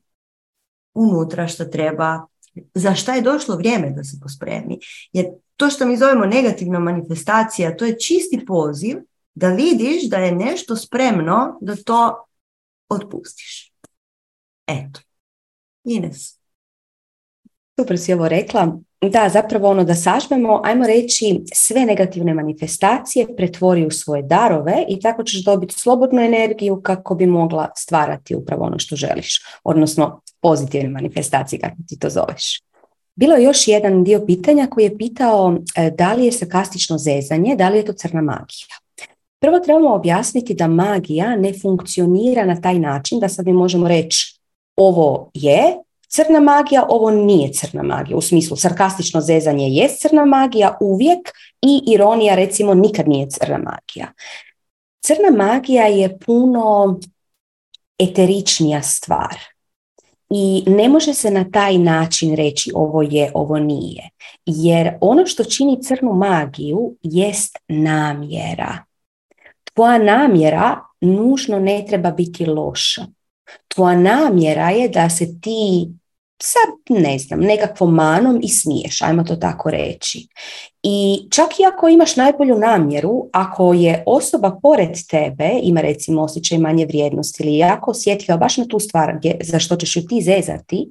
[0.94, 2.26] unutra što treba,
[2.74, 4.78] za šta je došlo vrijeme da se pospremi.
[5.12, 5.26] Jer
[5.56, 8.96] to što mi zovemo negativna manifestacija, to je čisti poziv
[9.34, 12.26] da vidiš da je nešto spremno da to
[12.88, 13.72] otpustiš.
[14.66, 15.00] Eto.
[15.84, 16.38] Ines.
[17.80, 18.78] Super si ovo rekla.
[19.00, 25.00] Da, zapravo ono da sažmemo, ajmo reći sve negativne manifestacije pretvori u svoje darove i
[25.00, 30.88] tako ćeš dobiti slobodnu energiju kako bi mogla stvarati upravo ono što želiš, odnosno pozitivne
[30.88, 32.60] manifestacije kako ti to zoveš.
[33.14, 37.56] Bilo je još jedan dio pitanja koji je pitao e, da li je sarkastično zezanje,
[37.56, 38.76] da li je to crna magija.
[39.40, 44.40] Prvo trebamo objasniti da magija ne funkcionira na taj način da sad mi možemo reći
[44.76, 45.62] ovo je
[46.08, 48.16] crna magija, ovo nije crna magija.
[48.16, 51.32] U smislu, sarkastično zezanje je crna magija uvijek
[51.62, 54.12] i ironija recimo nikad nije crna magija.
[55.00, 56.98] Crna magija je puno
[57.98, 59.36] eteričnija stvar.
[60.30, 64.08] I ne može se na taj način reći ovo je, ovo nije.
[64.46, 68.84] Jer ono što čini crnu magiju jest namjera.
[69.74, 73.06] Tvoja namjera nužno ne treba biti loša.
[73.68, 75.88] Tvoja namjera je da se ti
[76.42, 80.28] sa, ne znam, nekakvom manom i smiješ, ajmo to tako reći.
[80.82, 86.58] I čak i ako imaš najbolju namjeru, ako je osoba pored tebe, ima recimo osjećaj
[86.58, 90.22] manje vrijednosti ili jako osjetljiva baš na tu stvar gdje, za što ćeš ju ti
[90.22, 90.90] zezati,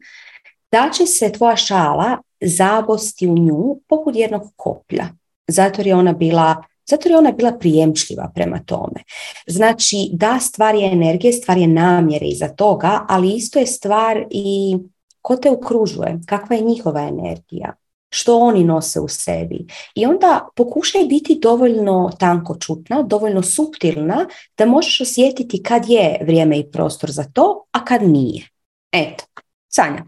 [0.72, 5.08] da će se tvoja šala zabosti u nju poput jednog koplja.
[5.48, 9.04] Zato je ona bila zato je ona bila prijemčljiva prema tome.
[9.48, 14.78] Znači, da, stvar je energije, stvar je namjere iza toga, ali isto je stvar i
[15.22, 17.76] ko te okružuje, kakva je njihova energija.
[18.10, 19.68] što oni nose u sebi.
[19.96, 24.26] I onda pokušaj biti dovoljno tankočutna, dovoljno suptilna
[24.58, 28.48] da možeš osjetiti kad je vrijeme i prostor za to, a kad nije.
[28.92, 29.24] Eto,
[29.68, 30.06] Sanja.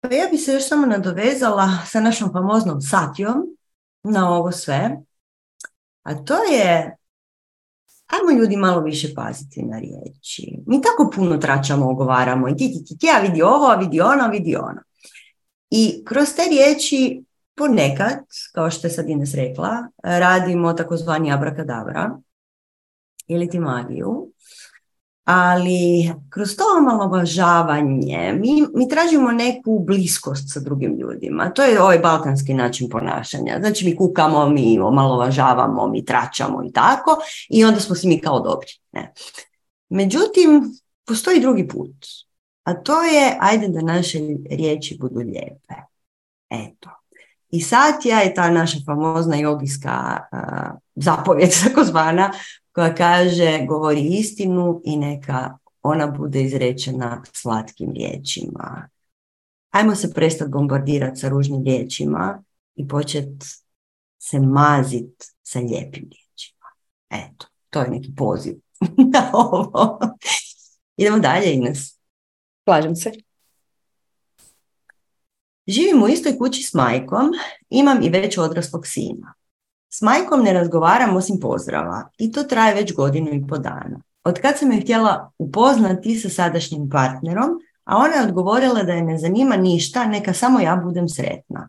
[0.00, 3.56] Pa ja bi se još samo nadovezala sa našom famoznom Satjom
[4.02, 4.96] na ovo sve.
[6.02, 6.96] A to je,
[8.06, 10.58] ajmo ljudi malo više paziti na riječi.
[10.66, 14.28] Mi tako puno tračamo, ogovaramo i ti, ti, ti, ja vidi ovo, a vidi ono,
[14.28, 14.82] vidi ono.
[15.70, 17.24] I kroz te riječi
[17.54, 18.18] ponekad,
[18.54, 22.18] kao što je sad Ines rekla, radimo takozvani abrakadabra
[23.26, 24.32] ili ti magiju.
[25.24, 31.50] Ali kroz to omalovažavanje mi, mi tražimo neku bliskost sa drugim ljudima.
[31.50, 33.58] To je ovaj balkanski način ponašanja.
[33.60, 37.16] Znači mi kukamo, mi omalovažavamo, mi tračamo i tako
[37.48, 38.70] i onda smo si mi kao dobri.
[38.92, 39.12] Ne.
[39.88, 41.96] Međutim, postoji drugi put.
[42.64, 44.18] A to je, ajde da naše
[44.50, 45.74] riječi budu lijepe.
[46.50, 46.90] Eto.
[47.50, 52.32] I Satya je ta naša famozna jogijska uh, zapovjed, takozvana,
[52.72, 58.88] koja kaže govori istinu i neka ona bude izrečena slatkim riječima.
[59.70, 62.42] Ajmo se prestati bombardirati sa ružnim riječima
[62.74, 63.46] i početi
[64.18, 66.66] se mazit sa lijepim riječima.
[67.10, 68.54] Eto, to je neki poziv
[69.14, 69.98] na ovo.
[70.96, 71.98] Idemo dalje, Ines.
[72.64, 73.12] Slažem se.
[75.66, 77.30] Živim u istoj kući s majkom,
[77.70, 79.34] imam i već odraslog sina.
[79.94, 84.00] S majkom ne razgovaram osim pozdrava i to traje već godinu i po dana.
[84.24, 87.50] Od kad sam je htjela upoznati sa sadašnjim partnerom,
[87.84, 91.68] a ona je odgovorila da je ne zanima ništa, neka samo ja budem sretna.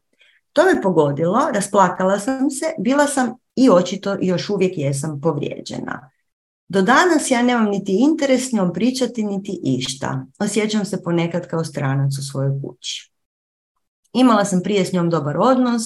[0.53, 6.09] To me pogodilo, rasplakala sam se, bila sam i očito još uvijek jesam povrijeđena.
[6.67, 10.26] Do danas ja nemam niti interes njom pričati, niti išta.
[10.39, 13.11] Osjećam se ponekad kao stranac u svojoj kući.
[14.13, 15.84] Imala sam prije s njom dobar odnos,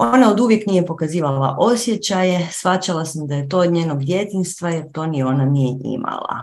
[0.00, 4.92] ona od uvijek nije pokazivala osjećaje, svačala sam da je to od njenog djetinstva jer
[4.92, 6.42] to ni ona nije imala.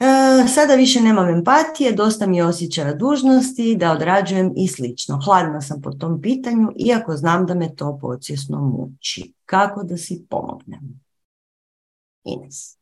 [0.00, 5.20] E, sada više nemam empatije, dosta mi je osjećaja dužnosti, da odrađujem i slično.
[5.24, 9.32] Hladna sam po tom pitanju, iako znam da me to podsjesno muči.
[9.46, 11.00] Kako da si pomognem?
[12.24, 12.76] Ines.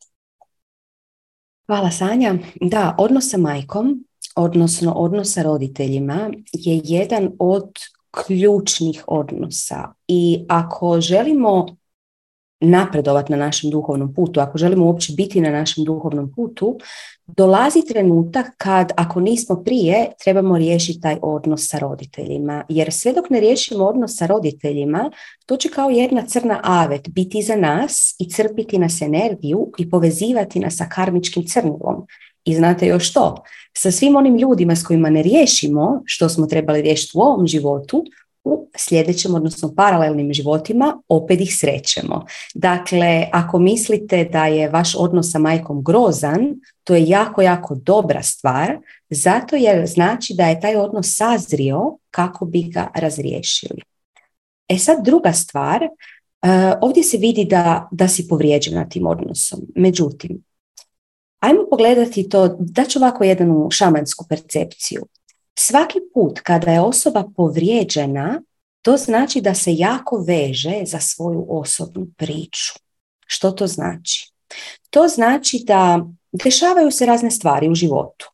[1.67, 2.35] Hvala Sanja.
[2.61, 4.05] Da, odnos sa majkom,
[4.37, 7.73] odnosno odnos sa roditeljima je jedan od
[8.11, 11.67] ključnih odnosa i ako želimo
[12.61, 16.79] napredovati na našem duhovnom putu, ako želimo uopće biti na našem duhovnom putu,
[17.27, 22.65] dolazi trenutak kad, ako nismo prije, trebamo riješiti taj odnos sa roditeljima.
[22.69, 25.11] Jer sve dok ne riješimo odnos sa roditeljima,
[25.47, 30.61] to će kao jedna crna avet biti za nas i crpiti nas energiju i povezivati
[30.61, 32.07] nas sa karmičkim crnilom.
[32.49, 33.45] I znate još što?
[33.77, 38.05] Sa svim onim ljudima s kojima ne riješimo što smo trebali riješiti u ovom životu,
[38.45, 42.25] u sljedećem, odnosno paralelnim životima, opet ih srećemo.
[42.55, 48.23] Dakle, ako mislite da je vaš odnos sa majkom grozan, to je jako, jako dobra
[48.23, 48.79] stvar,
[49.11, 53.81] zato jer znači da je taj odnos sazrio kako bi ga razriješili.
[54.69, 55.89] E sad druga stvar, e,
[56.81, 59.61] ovdje se vidi da, da si povrijeđen na tim odnosom.
[59.75, 60.48] Međutim,
[61.41, 65.07] Ajmo pogledati to, da ću ovako jednu šamansku percepciju.
[65.59, 68.43] Svaki put kada je osoba povrijeđena,
[68.83, 72.75] to znači da se jako veže za svoju osobnu priču.
[73.27, 74.33] Što to znači?
[74.91, 78.31] To znači da dešavaju se razne stvari u životu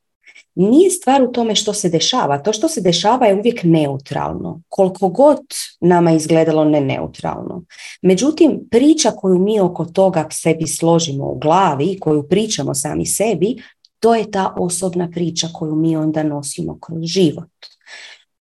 [0.55, 2.39] nije stvar u tome što se dešava.
[2.39, 5.41] To što se dešava je uvijek neutralno, koliko god
[5.81, 7.65] nama izgledalo ne neutralno.
[8.03, 13.57] Međutim, priča koju mi oko toga sebi složimo u glavi, koju pričamo sami sebi,
[14.01, 17.51] to je ta osobna priča koju mi onda nosimo kroz život.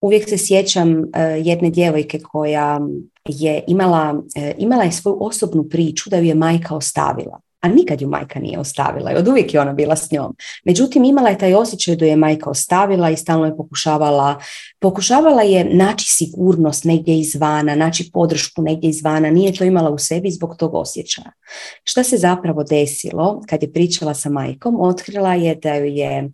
[0.00, 1.04] Uvijek se sjećam uh,
[1.46, 2.80] jedne djevojke koja
[3.28, 8.00] je imala, uh, imala je svoju osobnu priču da ju je majka ostavila a nikad
[8.00, 10.36] ju majka nije ostavila i od uvijek je ona bila s njom.
[10.64, 14.38] Međutim, imala je taj osjećaj da je majka ostavila i stalno je pokušavala,
[14.80, 20.30] pokušavala je naći sigurnost negdje izvana, naći podršku negdje izvana, nije to imala u sebi
[20.30, 21.30] zbog tog osjećaja.
[21.84, 24.80] Šta se zapravo desilo kad je pričala sa majkom?
[24.80, 26.30] Otkrila je da ju je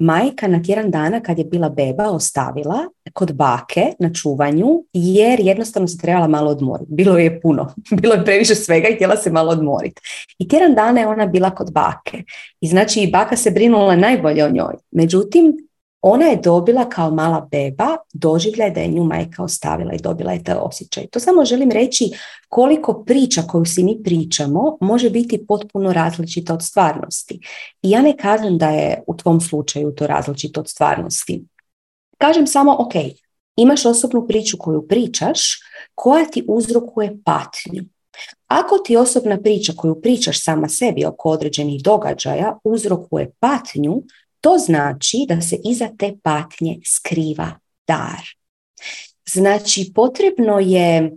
[0.00, 2.78] majka na tjedan dana kad je bila beba ostavila
[3.12, 6.90] kod bake na čuvanju jer jednostavno se trebala malo odmoriti.
[6.92, 10.02] Bilo je puno, bilo je previše svega i htjela se malo odmoriti.
[10.38, 12.22] I tjedan dana je ona bila kod bake.
[12.60, 14.74] I znači i baka se brinula najbolje o njoj.
[14.90, 15.68] Međutim,
[16.06, 20.44] ona je dobila kao mala beba doživljaj da je nju majka ostavila i dobila je
[20.44, 21.06] taj osjećaj.
[21.06, 22.10] To samo želim reći
[22.48, 27.40] koliko priča koju si mi pričamo može biti potpuno različita od stvarnosti.
[27.82, 31.44] I ja ne kažem da je u tvom slučaju to različito od stvarnosti.
[32.18, 32.92] kažem samo, ok,
[33.56, 35.40] imaš osobnu priču koju pričaš,
[35.94, 37.82] koja ti uzrokuje patnju.
[38.46, 44.02] Ako ti osobna priča koju pričaš sama sebi oko određenih događaja uzrokuje patnju,
[44.44, 47.50] to znači da se iza te patnje skriva
[47.86, 48.20] dar.
[49.26, 51.12] Znači, potrebno je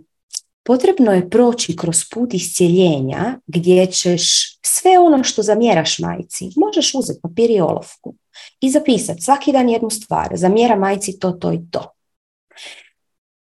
[0.64, 7.20] potrebno je proći kroz put iscijeljenja gdje ćeš sve ono što zamjeraš majci, možeš uzeti
[7.22, 8.14] papir i olovku
[8.60, 11.90] i zapisati svaki dan jednu stvar, zamjera majci to, to i to.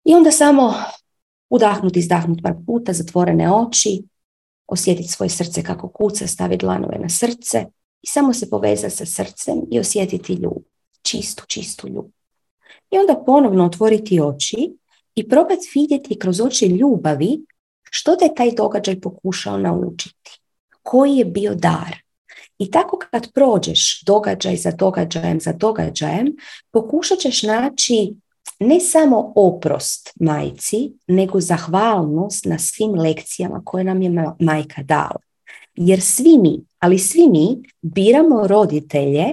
[0.04, 0.74] I onda samo
[1.50, 4.02] udahnuti, izdahnuti par puta, zatvorene oči,
[4.66, 7.66] osjetiti svoje srce kako kuca, staviti dlanove na srce
[8.02, 10.62] i samo se povezati sa srcem i osjetiti ljubav,
[11.02, 12.10] čistu, čistu ljubav.
[12.90, 14.72] I onda ponovno otvoriti oči
[15.14, 17.44] i probati vidjeti kroz oči ljubavi
[17.90, 20.40] što te taj događaj pokušao naučiti.
[20.82, 21.96] Koji je bio dar.
[22.58, 26.36] I tako kad prođeš događaj za događajem za događajem,
[26.70, 28.14] pokušat ćeš naći
[28.60, 35.20] ne samo oprost majci, nego zahvalnost na svim lekcijama koje nam je majka dala.
[35.74, 39.24] Jer svi mi, ali svi mi biramo roditelje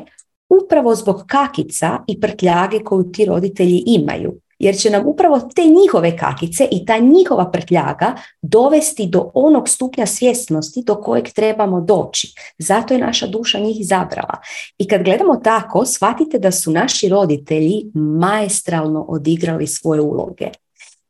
[0.49, 6.17] upravo zbog kakica i prtljage koju ti roditelji imaju jer će nam upravo te njihove
[6.17, 12.35] kakice i ta njihova prtljaga dovesti do onog stupnja svjesnosti do kojeg trebamo doći.
[12.57, 14.37] Zato je naša duša njih izabrala.
[14.77, 20.49] I kad gledamo tako, shvatite da su naši roditelji maestralno odigrali svoje uloge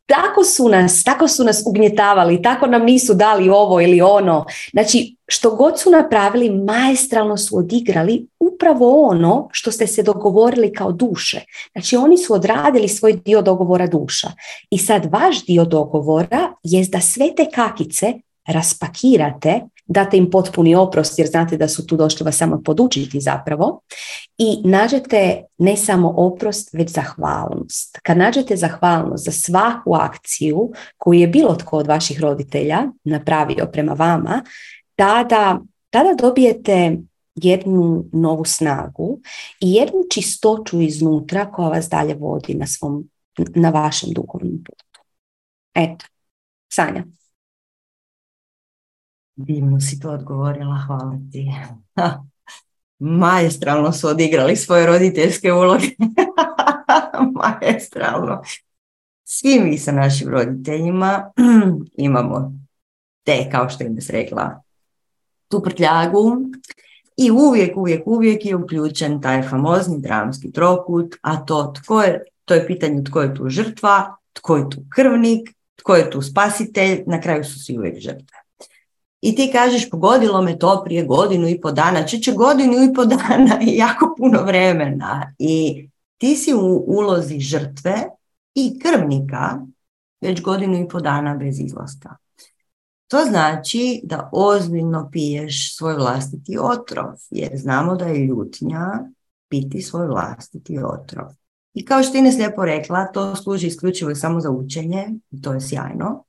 [0.08, 4.46] tako su nas, tako su nas ugnjetavali, tako nam nisu dali ovo ili ono.
[4.72, 10.91] Znači, što god su napravili, maestralno su odigrali upravo ono što ste se dogovorili kao
[10.91, 11.41] duše.
[11.71, 14.32] Znači, oni su odradili svoj dio dogovora duša.
[14.69, 18.13] I sad vaš dio dogovora je da sve te kakice
[18.47, 23.82] raspakirate, date im potpuni oprost jer znate da su tu došli vas samo podučiti zapravo
[24.38, 27.99] i nađete ne samo oprost već zahvalnost.
[28.03, 33.93] Kad nađete zahvalnost za svaku akciju koju je bilo tko od vaših roditelja napravio prema
[33.93, 34.41] vama,
[34.98, 36.98] tada, tada dobijete
[37.36, 39.20] jednu novu snagu
[39.62, 43.10] i jednu čistoću iznutra koja vas dalje vodi na, svom,
[43.56, 45.02] na vašem duhovnom putu.
[45.74, 46.06] Eto,
[46.74, 47.04] Sanja.
[49.36, 51.52] Divno si to odgovorila, hvala ti.
[53.00, 55.88] Majestralno su odigrali svoje roditeljske uloge.
[57.41, 58.41] Majestralno.
[59.24, 61.32] Svi mi sa našim roditeljima
[61.98, 62.54] imamo
[63.24, 64.62] te, kao što im se rekla,
[65.48, 66.38] tu prtljagu
[67.18, 72.54] i uvijek, uvijek, uvijek je uključen taj famozni dramski trokut, a to tko je, to
[72.54, 77.22] je pitanje tko je tu žrtva, tko je tu krvnik, tko je tu spasitelj, na
[77.22, 78.38] kraju su svi uvijek žrtve.
[79.22, 83.06] I ti kažeš pogodilo me to prije godinu i po dana, će godinu i po
[83.06, 85.88] dana i jako puno vremena i
[86.18, 88.04] ti si u ulozi žrtve
[88.56, 89.60] i krvnika
[90.22, 92.16] već godinu i po dana bez izlaska.
[93.08, 98.86] To znači da ozbiljno piješ svoj vlastiti otrov, jer znamo da je ljutnja
[99.49, 101.28] piti svoj vlastiti otrov.
[101.74, 105.62] I kao što Ines lijepo rekla, to služi isključivo samo za učenje, i to je
[105.62, 106.24] sjajno.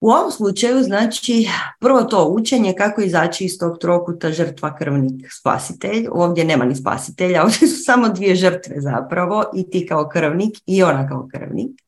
[0.00, 1.48] U ovom slučaju, znači,
[1.80, 6.06] prvo to učenje kako izaći iz tog trokuta žrtva krvnik spasitelj.
[6.12, 10.82] Ovdje nema ni spasitelja, ovdje su samo dvije žrtve zapravo, i ti kao krvnik i
[10.82, 11.80] ona kao krvnik.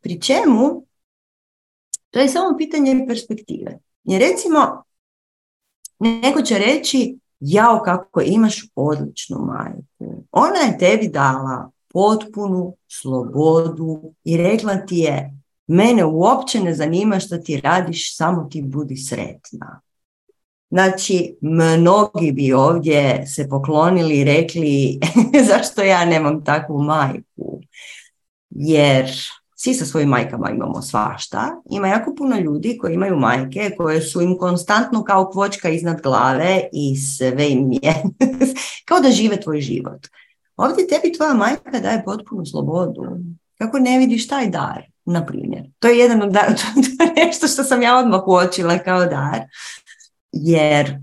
[0.00, 0.87] Pri čemu,
[2.10, 3.78] to je samo pitanje perspektive.
[4.04, 4.84] Jer recimo,
[5.98, 10.26] neko će reći, jao kako imaš odličnu majku.
[10.32, 15.38] Ona je tebi dala potpunu slobodu i rekla ti je,
[15.68, 19.80] Mene uopće ne zanima što ti radiš, samo ti budi sretna.
[20.70, 25.00] Znači, mnogi bi ovdje se poklonili i rekli
[25.50, 27.60] zašto ja nemam takvu majku.
[28.50, 29.10] Jer
[29.60, 31.62] svi sa svojim majkama imamo svašta.
[31.70, 36.62] Ima jako puno ljudi koji imaju majke koje su im konstantno kao kvočka iznad glave
[36.72, 38.02] i sve im je
[38.88, 40.06] kao da žive tvoj život.
[40.56, 43.02] Ovdje tebi tvoja majka daje potpunu slobodu.
[43.58, 44.82] Kako ne vidiš taj dar?
[45.08, 45.62] na primjer.
[45.78, 46.32] To je jedan od
[46.98, 49.40] to je nešto što sam ja odmah uočila kao dar,
[50.32, 50.98] jer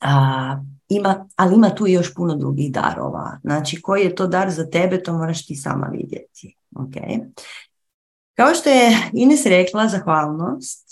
[0.00, 0.56] a,
[0.88, 3.38] ima, ali ima tu još puno drugih darova.
[3.42, 6.56] Znači, koji je to dar za tebe, to moraš ti sama vidjeti.
[6.78, 7.20] Okay?
[8.34, 10.88] Kao što je Ines rekla, zahvalnost,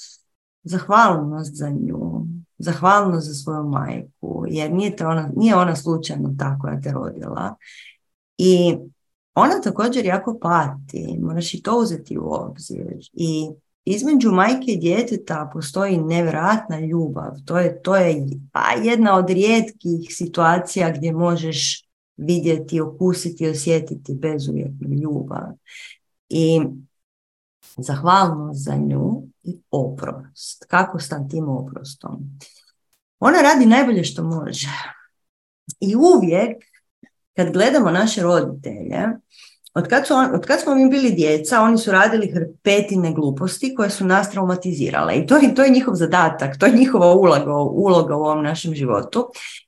[0.62, 2.26] zahvalnost za nju,
[2.58, 7.54] zahvalnost za svoju majku, jer nije, ona, nije ona slučajno ta koja te rodila.
[8.38, 8.76] I
[9.34, 12.98] ona također jako pati, moraš i to uzeti u obzir.
[13.12, 13.48] I
[13.84, 17.32] između majke i djeteta postoji nevjerojatna ljubav.
[17.44, 21.83] To je, to je pa jedna od rijetkih situacija gdje možeš
[22.16, 25.52] vidjeti, okusiti, osjetiti bezuvjetnu ljubav.
[26.28, 26.60] I
[27.76, 30.64] zahvalnost za nju i oprost.
[30.68, 32.38] Kako s tim oprostom?
[33.20, 34.68] Ona radi najbolje što može.
[35.80, 36.64] I uvijek
[37.36, 39.00] kad gledamo naše roditelje,
[39.74, 43.90] od kad, su od kad smo mi bili djeca, oni su radili hrpetine gluposti koje
[43.90, 45.14] su nas traumatizirale.
[45.14, 49.26] I to, to je njihov zadatak, to je njihova uloga, uloga u ovom našem životu.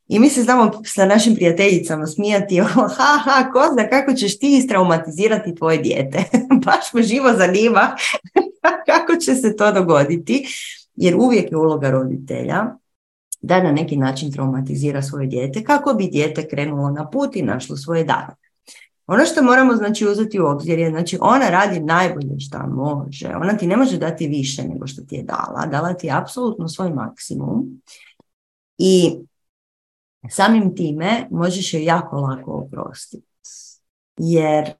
[0.08, 2.60] I mi se znamo sa našim prijateljicama smijati,
[2.96, 6.24] ha, ha, ko zna kako ćeš ti istraumatizirati tvoje dijete.
[6.66, 7.96] Baš me živo zanima
[8.90, 10.46] kako će se to dogoditi,
[10.96, 12.64] jer uvijek je uloga roditelja
[13.40, 17.76] da na neki način traumatizira svoje dijete kako bi dijete krenulo na put i našlo
[17.76, 18.45] svoje dane.
[19.06, 23.28] Ono što moramo znači uzeti u obzir je, znači ona radi najbolje što može.
[23.36, 25.66] Ona ti ne može dati više nego što ti je dala.
[25.66, 27.82] Dala ti je apsolutno svoj maksimum.
[28.78, 29.16] I
[30.30, 33.26] samim time možeš je jako lako oprostiti.
[34.16, 34.72] Jer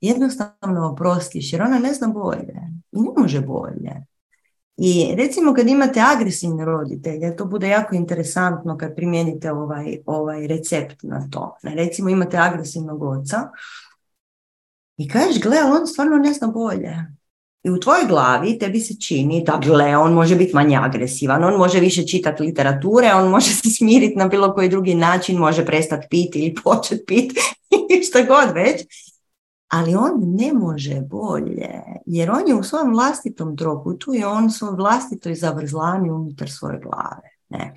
[0.00, 2.54] jednostavno oprostiš, jer ona ne zna bolje.
[2.92, 4.06] I ne može bolje.
[4.76, 11.02] I recimo kad imate agresivne roditelje, to bude jako interesantno kad primijenite ovaj, ovaj recept
[11.02, 11.56] na to.
[11.62, 13.48] Recimo imate agresivnog oca
[14.96, 17.16] i kažeš, gle, on stvarno ne zna bolje.
[17.62, 21.54] I u tvojoj glavi tebi se čini da gle, on može biti manje agresivan, on
[21.54, 26.06] može više čitati literature, on može se smiriti na bilo koji drugi način, može prestati
[26.10, 27.40] piti ili početi piti
[27.98, 28.86] i šta god već
[29.68, 34.50] ali on ne može bolje, jer on je u svom vlastitom trokutu i on u
[34.50, 37.36] svom vlastitoj zavrzlami unutar svoje glave.
[37.48, 37.74] Ne.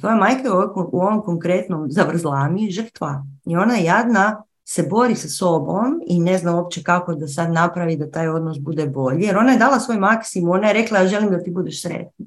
[0.00, 0.52] Tvoja majka je
[0.92, 6.56] u ovom konkretnom zavrzlami žrtva i ona jadna se bori sa sobom i ne zna
[6.56, 9.98] uopće kako da sad napravi da taj odnos bude bolji, jer ona je dala svoj
[9.98, 12.26] maksimum, ona je rekla ja želim da ti budeš sretni.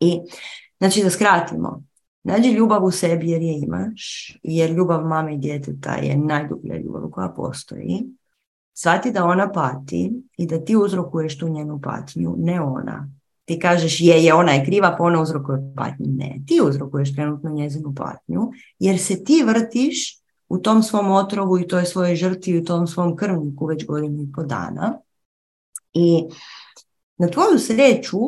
[0.00, 0.20] I,
[0.78, 1.82] znači da skratimo,
[2.28, 7.10] Nađi ljubav u sebi jer je imaš, jer ljubav mame i djeteta je najdublja ljubav
[7.10, 8.06] koja postoji.
[8.72, 13.08] Svati da ona pati i da ti uzrokuješ tu njenu patnju, ne ona.
[13.44, 16.06] Ti kažeš je, je, ona je kriva, pa ona uzrokuje patnju.
[16.08, 20.18] Ne, ti uzrokuješ trenutno njezinu patnju, jer se ti vrtiš
[20.48, 24.22] u tom svom otrovu i toj svojoj žrtvi i u tom svom krvniku već godinu
[24.22, 24.98] i po dana.
[25.92, 26.22] I
[27.16, 28.18] na tvoju sreću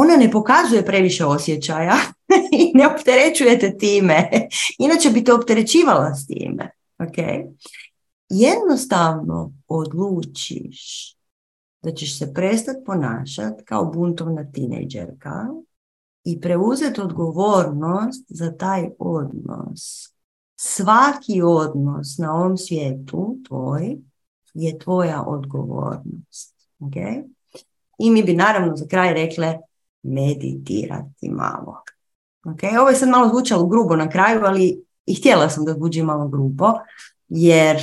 [0.00, 1.96] ona ne pokazuje previše osjećaja
[2.60, 4.30] i ne opterećujete time.
[4.78, 6.70] Inače bi te opterećivala s time.
[6.98, 7.54] Okay?
[8.28, 11.14] Jednostavno odlučiš
[11.82, 15.46] da ćeš se prestati ponašati kao buntovna tinejdžerka
[16.24, 20.12] i preuzeti odgovornost za taj odnos.
[20.56, 23.98] Svaki odnos na ovom svijetu tvoj
[24.54, 26.54] je tvoja odgovornost.
[26.80, 27.24] Okay?
[27.98, 29.58] I mi bi naravno za kraj rekle
[30.08, 31.82] meditirati malo.
[32.44, 32.80] Okay?
[32.80, 36.28] Ovo je sad malo zvučalo grubo na kraju, ali i htjela sam da zvuči malo
[36.28, 36.72] grubo,
[37.28, 37.76] jer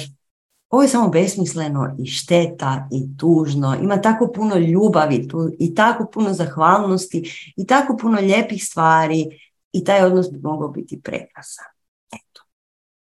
[0.69, 3.75] ovo je samo besmisleno i šteta i tužno.
[3.81, 9.25] Ima tako puno ljubavi tu i tako puno zahvalnosti i tako puno lijepih stvari
[9.71, 11.65] i taj odnos bi mogao biti prekrasan.
[12.13, 12.41] Eto.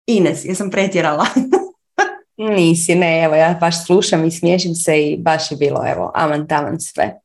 [0.05, 1.25] Ines, jesam pretjerala?
[2.55, 6.47] Nisi, ne, evo ja baš slušam i smiješim se i baš je bilo, evo, aman
[6.47, 7.19] taman sve.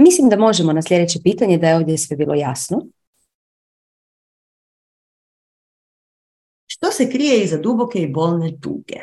[0.00, 2.86] Mislim da možemo na sljedeće pitanje da je ovdje sve bilo jasno.
[6.66, 9.00] Što se krije iza duboke i bolne tuge?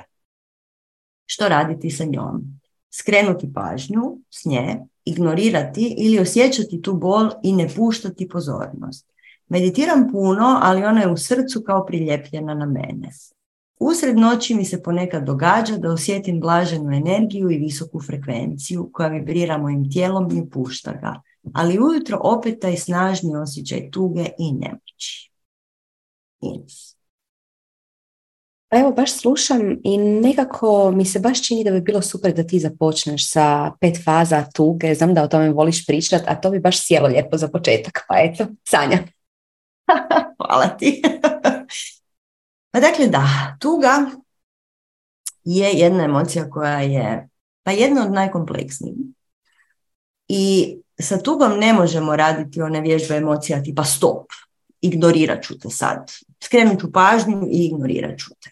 [1.26, 2.42] Što raditi sa njom?
[2.90, 9.10] Skrenuti pažnju s nje, ignorirati ili osjećati tu bol i ne puštati pozornost.
[9.48, 13.10] Meditiram puno, ali ona je u srcu kao priljepljena na mene.
[13.80, 19.58] Usred noći mi se ponekad događa da osjetim blaženu energiju i visoku frekvenciju koja vibrira
[19.58, 21.22] mojim tijelom i pušta ga,
[21.54, 25.32] ali ujutro opet taj snažni osjećaj tuge i nemoći.
[28.70, 32.44] Pa evo, baš slušam i nekako mi se baš čini da bi bilo super da
[32.44, 34.96] ti započneš sa pet faza tuge.
[34.96, 38.06] Znam da o tome voliš pričati, a to bi baš sjelo lijepo za početak.
[38.08, 38.98] Pa eto, Sanja.
[40.38, 41.02] Hvala ti.
[42.78, 44.06] Pa dakle da, tuga
[45.44, 47.30] je jedna emocija koja je
[47.64, 48.96] pa jedna od najkompleksnijih.
[50.28, 54.26] I sa tugom ne možemo raditi one vježbe emocija tipa stop,
[54.82, 56.12] ignorirat ću te sad,
[56.44, 58.50] skrenut ću pažnju i ignorirat ću te.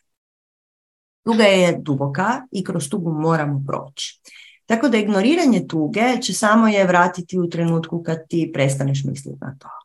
[1.23, 4.21] Tuga je duboka i kroz tugu moramo proći.
[4.65, 9.57] Tako da ignoriranje tuge će samo je vratiti u trenutku kad ti prestaneš misliti na
[9.59, 9.84] to.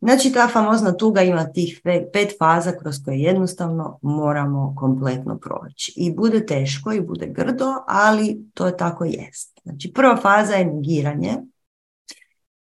[0.00, 1.80] Znači ta famozna tuga ima tih
[2.12, 5.92] pet faza kroz koje jednostavno moramo kompletno proći.
[5.96, 9.60] I bude teško i bude grdo, ali to je tako jest.
[9.62, 11.36] Znači prva faza je negiranje.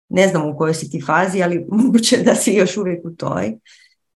[0.10, 3.58] Ne znam u kojoj si ti fazi, ali moguće da si još uvijek u toj.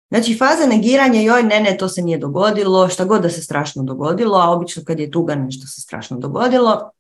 [0.09, 3.83] Znači faza negiranja, joj ne, ne, to se nije dogodilo, šta god da se strašno
[3.83, 6.91] dogodilo, a obično kad je tuga nešto se strašno dogodilo,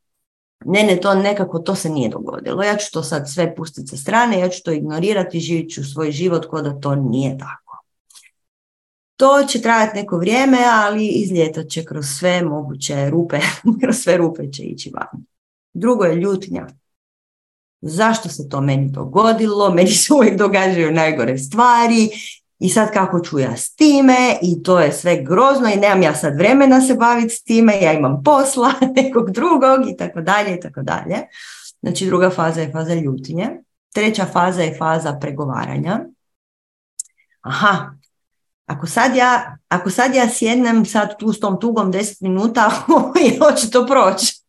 [0.65, 2.63] ne, ne, to nekako to se nije dogodilo.
[2.63, 6.11] Ja ću to sad sve pustiti sa strane, ja ću to ignorirati, živit ću svoj
[6.11, 7.83] život kao da to nije tako.
[9.15, 13.39] To će trajati neko vrijeme, ali izljetat će kroz sve moguće rupe,
[13.81, 15.25] kroz sve rupe će ići van.
[15.73, 16.67] Drugo je ljutnja.
[17.81, 19.69] Zašto se to meni dogodilo?
[19.69, 22.09] Meni se uvijek događaju najgore stvari
[22.59, 26.15] i sad kako ću ja s time i to je sve grozno i nemam ja
[26.15, 30.59] sad vremena se baviti s time, ja imam posla nekog drugog i tako dalje i
[30.59, 31.17] tako dalje.
[31.81, 33.49] Znači druga faza je faza ljutinje.
[33.93, 35.99] Treća faza je faza pregovaranja.
[37.41, 37.91] Aha,
[38.65, 42.71] ako sad ja, ako sad ja sjednem sad tu s tom tugom 10 minuta,
[43.41, 44.41] hoće to proći.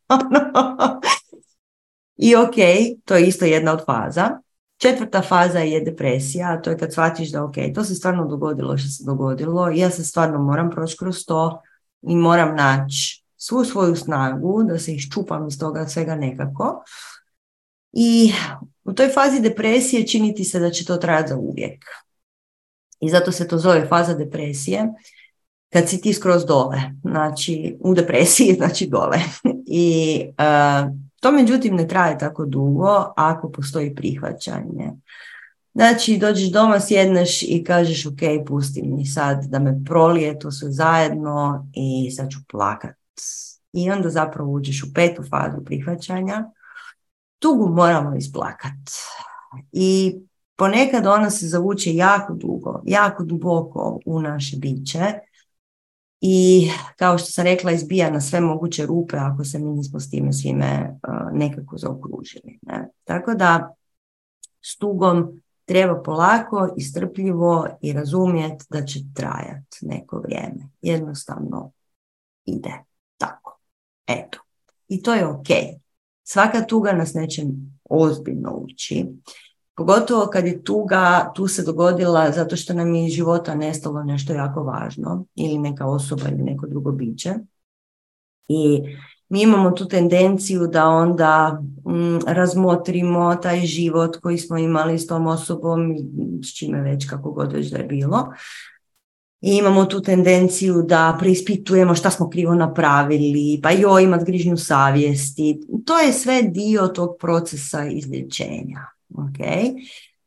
[2.17, 2.55] I ok,
[3.05, 4.41] to je isto jedna od faza.
[4.83, 8.89] Četvrta faza je depresija, to je kad shvatiš da ok, to se stvarno dogodilo što
[8.89, 11.63] se dogodilo ja se stvarno moram proći kroz to
[12.03, 16.85] i moram naći svu svoju snagu da se iščupam iz toga svega nekako.
[17.93, 18.33] I
[18.85, 21.85] u toj fazi depresije čini ti se da će to trajati za uvijek.
[23.01, 24.89] I zato se to zove faza depresije
[25.73, 29.19] kad si ti skroz dole, znači u depresiji, znači dole.
[29.67, 34.93] I uh, to međutim ne traje tako dugo ako postoji prihvaćanje.
[35.75, 40.71] Znači, dođeš doma, sjedneš i kažeš, ok, pusti mi sad da me prolije to sve
[40.71, 42.97] zajedno i sad ću plakat.
[43.73, 46.45] I onda zapravo uđeš u petu fazu prihvaćanja.
[47.39, 48.91] Tugu moramo isplakat.
[49.73, 50.17] I
[50.57, 55.30] ponekad ona se zavuče jako dugo, jako duboko u naše biće
[56.21, 60.11] i kao što sam rekla izbija na sve moguće rupe ako se mi nismo s
[60.11, 60.99] time svime
[61.33, 62.59] nekako zaokružili.
[62.63, 62.89] Ne?
[63.05, 63.75] Tako da
[64.63, 70.69] s tugom treba polako i strpljivo i razumjeti da će trajati neko vrijeme.
[70.83, 71.71] Jednostavno
[72.45, 72.85] ide
[73.17, 73.59] tako.
[74.07, 74.39] Eto.
[74.89, 75.47] I to je ok.
[76.23, 79.07] Svaka tuga nas nečem ozbiljno uči.
[79.77, 84.33] Pogotovo kad je tuga tu se dogodila zato što nam je iz života nestalo nešto
[84.33, 87.35] jako važno ili neka osoba ili neko drugo biće.
[88.49, 88.83] I
[89.29, 95.27] mi imamo tu tendenciju da onda mm, razmotrimo taj život koji smo imali s tom
[95.27, 95.97] osobom,
[96.45, 98.33] s čime već kako god već da je bilo.
[99.41, 105.61] I imamo tu tendenciju da preispitujemo šta smo krivo napravili, pa joj imat grižnju savjesti.
[105.87, 109.00] To je sve dio tog procesa izlječenja.
[109.11, 109.75] Okay?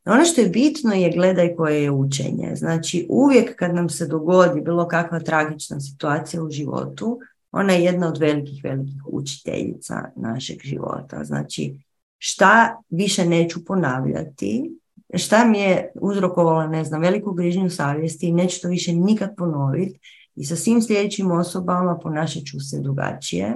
[0.05, 2.55] Ono što je bitno je gledaj koje je učenje.
[2.55, 7.19] Znači uvijek kad nam se dogodi bilo kakva tragična situacija u životu,
[7.51, 11.23] ona je jedna od velikih, velikih učiteljica našeg života.
[11.23, 11.79] Znači
[12.17, 14.71] šta više neću ponavljati,
[15.15, 19.99] šta mi je uzrokovalo, ne znam, veliku grižnju savjesti i neću to više nikad ponoviti
[20.35, 23.55] i sa svim sljedećim osobama ponašat ću se drugačije.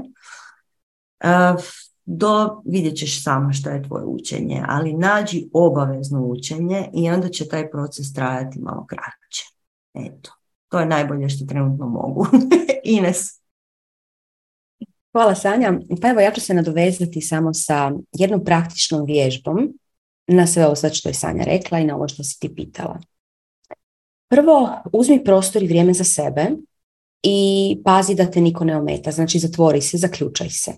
[1.24, 1.62] Uh,
[2.10, 7.48] do vidjet ćeš samo što je tvoje učenje, ali nađi obavezno učenje i onda će
[7.48, 9.44] taj proces trajati malo kraće.
[9.94, 10.32] Eto,
[10.70, 12.28] to je najbolje što trenutno mogu.
[12.84, 13.42] Ines.
[15.12, 15.74] Hvala Sanja.
[16.02, 19.74] Pa evo ja ću se nadovezati samo sa jednom praktičnom vježbom
[20.28, 23.00] na sve ovo sad što je Sanja rekla i na ovo što si ti pitala.
[24.30, 26.50] Prvo, uzmi prostor i vrijeme za sebe
[27.24, 29.12] i pazi da te niko ne ometa.
[29.12, 30.72] Znači, zatvori se, zaključaj se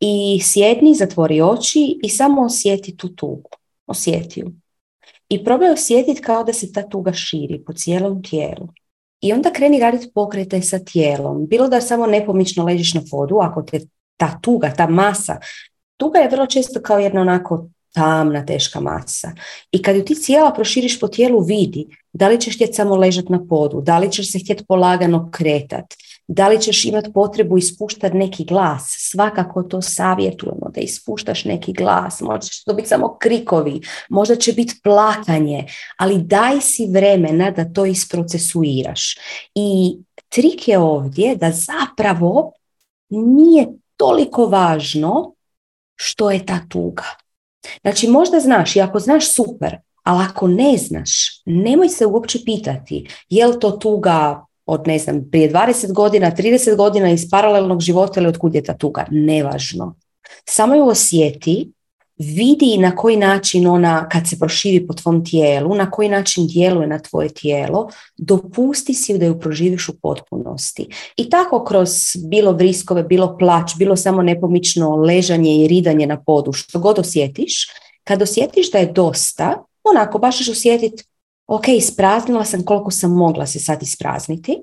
[0.00, 3.50] i sjedni, zatvori oči i samo osjeti tu tugu.
[3.86, 4.52] Osjeti ju.
[5.28, 8.68] I probaj osjetiti kao da se ta tuga širi po cijelom tijelu.
[9.20, 11.46] I onda kreni raditi pokrete sa tijelom.
[11.46, 13.80] Bilo da samo nepomično ležiš na podu, ako te
[14.16, 15.38] ta tuga, ta masa,
[15.96, 19.32] tuga je vrlo često kao jedna onako tamna, teška masa.
[19.72, 23.32] I kad ju ti cijela proširiš po tijelu, vidi da li ćeš htjeti samo ležati
[23.32, 25.84] na podu, da li ćeš se htjeti polagano kretat,
[26.32, 28.96] da li ćeš imati potrebu ispuštati neki glas?
[28.98, 32.20] Svakako to savjetujemo da ispuštaš neki glas.
[32.20, 35.66] Možda će to biti samo krikovi, možda će biti plakanje,
[35.96, 39.18] ali daj si vremena da to isprocesuiraš.
[39.54, 42.52] I trik je ovdje da zapravo
[43.08, 43.66] nije
[43.96, 45.34] toliko važno
[45.96, 47.04] što je ta tuga.
[47.80, 53.08] Znači možda znaš i ako znaš super, ali ako ne znaš, nemoj se uopće pitati
[53.28, 58.20] je li to tuga od ne znam, prije 20 godina, 30 godina iz paralelnog života
[58.20, 59.94] ili od kud je ta tuga, nevažno.
[60.48, 61.72] Samo ju osjeti,
[62.18, 66.86] vidi na koji način ona, kad se proširi po tvom tijelu, na koji način djeluje
[66.86, 70.86] na tvoje tijelo, dopusti si da ju proživiš u potpunosti.
[71.16, 71.90] I tako kroz
[72.30, 77.68] bilo vriskove, bilo plać, bilo samo nepomično ležanje i ridanje na podu, što god osjetiš,
[78.04, 81.04] kad osjetiš da je dosta, onako baš ćeš osjetiti
[81.50, 84.58] ok, ispraznila sam koliko sam mogla se sad isprazniti,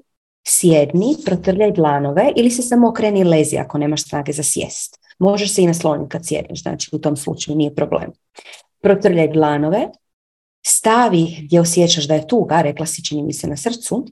[0.47, 4.99] sjedni, protrljaj dlanove ili se samo okreni lezi ako nemaš snage za sjest.
[5.19, 8.11] Možeš se i nasloniti kad sjedneš, znači u tom slučaju nije problem.
[8.81, 9.88] Protrljaj dlanove,
[10.65, 14.05] stavi gdje osjećaš da je tuga, rekla si čini mi se na srcu,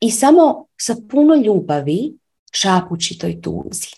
[0.00, 2.12] i samo sa puno ljubavi
[2.52, 3.88] šapući toj tuzi.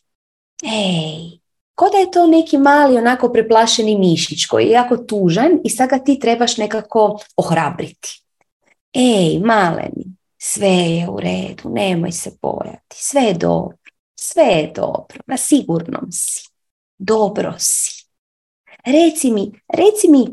[0.62, 1.38] Ej,
[1.74, 5.90] ko da je to neki mali onako preplašeni mišić koji je jako tužan i sad
[5.90, 8.22] ga ti trebaš nekako ohrabriti.
[8.92, 10.04] Ej, maleni,
[10.38, 13.76] sve je u redu, nemoj se bojati, sve je dobro,
[14.14, 16.48] sve je dobro, na sigurnom si,
[16.98, 18.06] dobro si.
[18.84, 20.26] Reci mi, reci mi,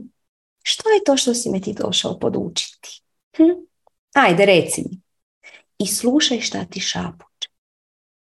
[0.64, 3.02] što je to što si me ti došao podučiti?
[3.38, 3.44] Hm?
[4.14, 5.02] Ajde, reci mi.
[5.78, 7.50] I slušaj šta ti šapuće.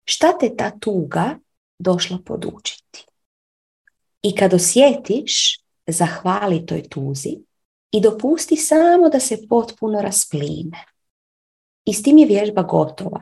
[0.05, 1.39] Šta te ta tuga
[1.79, 3.07] došla podučiti?
[4.23, 7.37] I kad osjetiš, zahvali toj tuzi
[7.93, 10.85] i dopusti samo da se potpuno raspline.
[11.85, 13.21] I s tim je vježba gotova.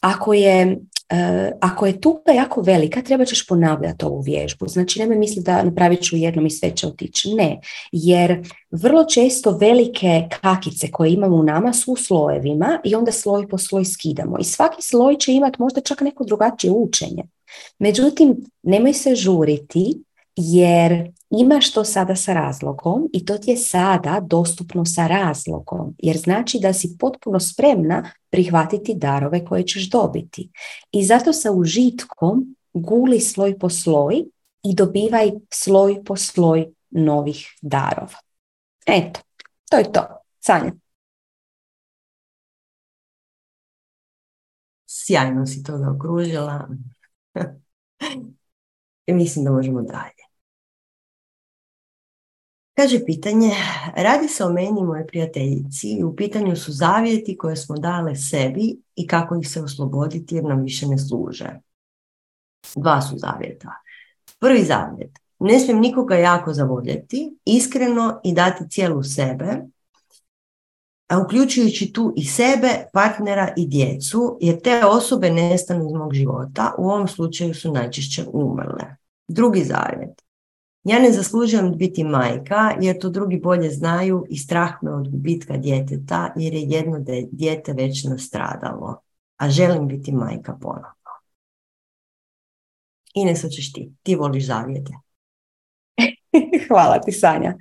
[0.00, 0.76] Ako je,
[1.12, 4.68] uh, ako je tuga jako velika, treba ćeš ponavljati ovu vježbu.
[4.68, 7.34] Znači, nemoj misli da napravit ću jednom i sve će otići.
[7.34, 7.60] Ne,
[7.92, 13.48] jer vrlo često velike kakice koje imamo u nama su u slojevima i onda sloj
[13.48, 14.38] po sloj skidamo.
[14.40, 17.22] I svaki sloj će imati možda čak neko drugačije učenje.
[17.78, 20.04] Međutim, nemoj se žuriti
[20.36, 26.16] jer imaš to sada sa razlogom i to ti je sada dostupno sa razlogom, jer
[26.16, 30.50] znači da si potpuno spremna prihvatiti darove koje ćeš dobiti.
[30.92, 34.24] I zato sa užitkom guli sloj po sloj
[34.62, 38.18] i dobivaj sloj po sloj novih darova.
[38.86, 39.20] Eto,
[39.70, 40.06] to je to.
[40.40, 40.72] Sanja.
[44.86, 46.68] Sjajno si to zaokružila.
[49.06, 50.24] I mislim da možemo dalje.
[52.76, 53.50] Kaže pitanje,
[53.96, 58.16] radi se o meni i moje prijateljici i u pitanju su zavjeti koje smo dale
[58.16, 61.60] sebi i kako ih se osloboditi jer nam više ne služe.
[62.76, 63.68] Dva su zavjeta.
[64.38, 69.62] Prvi zavjet, ne smijem nikoga jako zavoljeti, iskreno i dati cijelu sebe,
[71.24, 76.90] uključujući tu i sebe, partnera i djecu, jer te osobe nestanu iz mog života, u
[76.90, 78.96] ovom slučaju su najčešće umrle.
[79.28, 80.22] Drugi zavjet,
[80.84, 85.56] ja ne zaslužujem biti majka jer to drugi bolje znaju i strah me od gubitka
[85.56, 89.00] djeteta jer je jedno dijete već nastradalo,
[89.36, 90.88] a želim biti majka ponovno.
[93.14, 93.92] Ines, hoćeš ti?
[94.02, 94.92] Ti voliš zavijete.
[96.68, 97.54] Hvala ti, Sanja.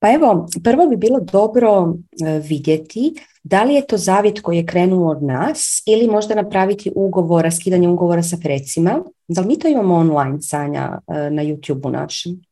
[0.00, 1.94] Pa evo, prvo bi bilo dobro
[2.26, 3.14] e, vidjeti
[3.48, 7.88] da li je to zavjet koji je krenuo od nas ili možda napraviti ugovor, skidanje
[7.88, 9.02] ugovora sa precima.
[9.28, 12.45] Da li mi to imamo online, Sanja, e, na YouTube-u našem?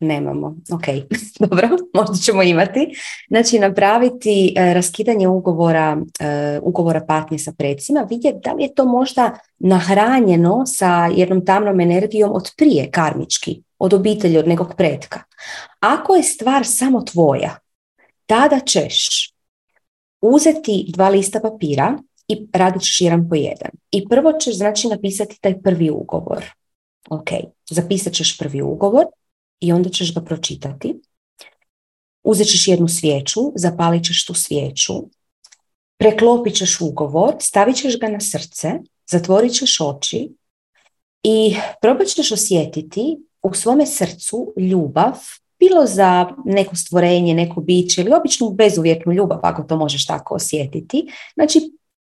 [0.00, 0.56] Nemamo.
[0.72, 0.84] Ok,
[1.40, 2.94] dobro, možda ćemo imati.
[3.28, 8.84] Znači, napraviti e, raskidanje ugovora, e, ugovora patnje sa predsima, vidjeti da li je to
[8.84, 15.22] možda nahranjeno sa jednom tamnom energijom od prije, karmički, od obitelji, od nekog pretka.
[15.80, 17.58] Ako je stvar samo tvoja,
[18.26, 19.08] tada ćeš
[20.20, 23.70] uzeti dva lista papira i radit ćeš jedan po jedan.
[23.90, 26.44] I prvo ćeš znači napisati taj prvi ugovor.
[27.10, 27.28] Ok,
[27.70, 29.04] zapisat ćeš prvi ugovor
[29.60, 31.00] i onda ćeš ga pročitati.
[32.22, 34.92] Uzet ćeš jednu svijeću, zapalit ćeš tu svijeću,
[35.98, 38.72] preklopit ćeš ugovor, stavit ćeš ga na srce,
[39.10, 40.30] zatvorit ćeš oči
[41.22, 45.14] i probat ćeš osjetiti u svome srcu ljubav,
[45.58, 51.06] bilo za neko stvorenje, neko biće ili običnu bezuvjetnu ljubav, ako to možeš tako osjetiti.
[51.34, 51.60] Znači,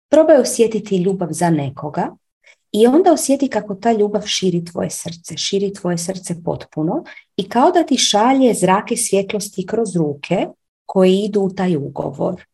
[0.09, 2.15] probaj osjetiti ljubav za nekoga
[2.71, 7.03] i onda osjeti kako ta ljubav širi tvoje srce, širi tvoje srce potpuno
[7.37, 10.47] i kao da ti šalje zrake svjetlosti kroz ruke
[10.85, 12.45] koje idu u taj ugovor.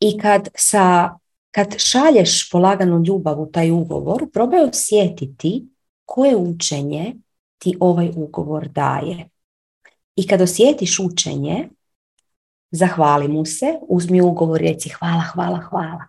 [0.00, 1.10] I kad, sa,
[1.50, 5.68] kad šalješ polaganu ljubav u taj ugovor, probaj osjetiti
[6.04, 7.14] koje učenje
[7.58, 9.28] ti ovaj ugovor daje.
[10.16, 11.68] I kad osjetiš učenje,
[12.70, 16.04] zahvali mu se, uzmi ugovor i reci hvala, hvala, hvala.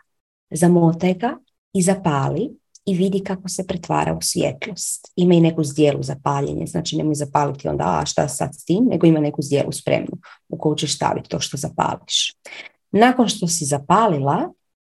[0.52, 1.38] Zamotaj ga
[1.74, 2.59] i zapali
[2.90, 5.12] i vidi kako se pretvara u svjetlost.
[5.16, 8.86] Ima i neku zdjelu za paljenje, znači nemoj zapaliti onda, a šta sad s tim,
[8.86, 10.18] nego ima neku zdjelu spremnu
[10.50, 12.36] u koju ćeš staviti to što zapališ.
[12.92, 14.52] Nakon što si zapalila,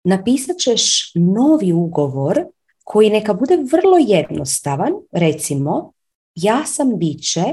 [0.04, 2.40] napisat ćeš novi ugovor
[2.84, 5.92] koji neka bude vrlo jednostavan, recimo,
[6.34, 7.44] ja sam biće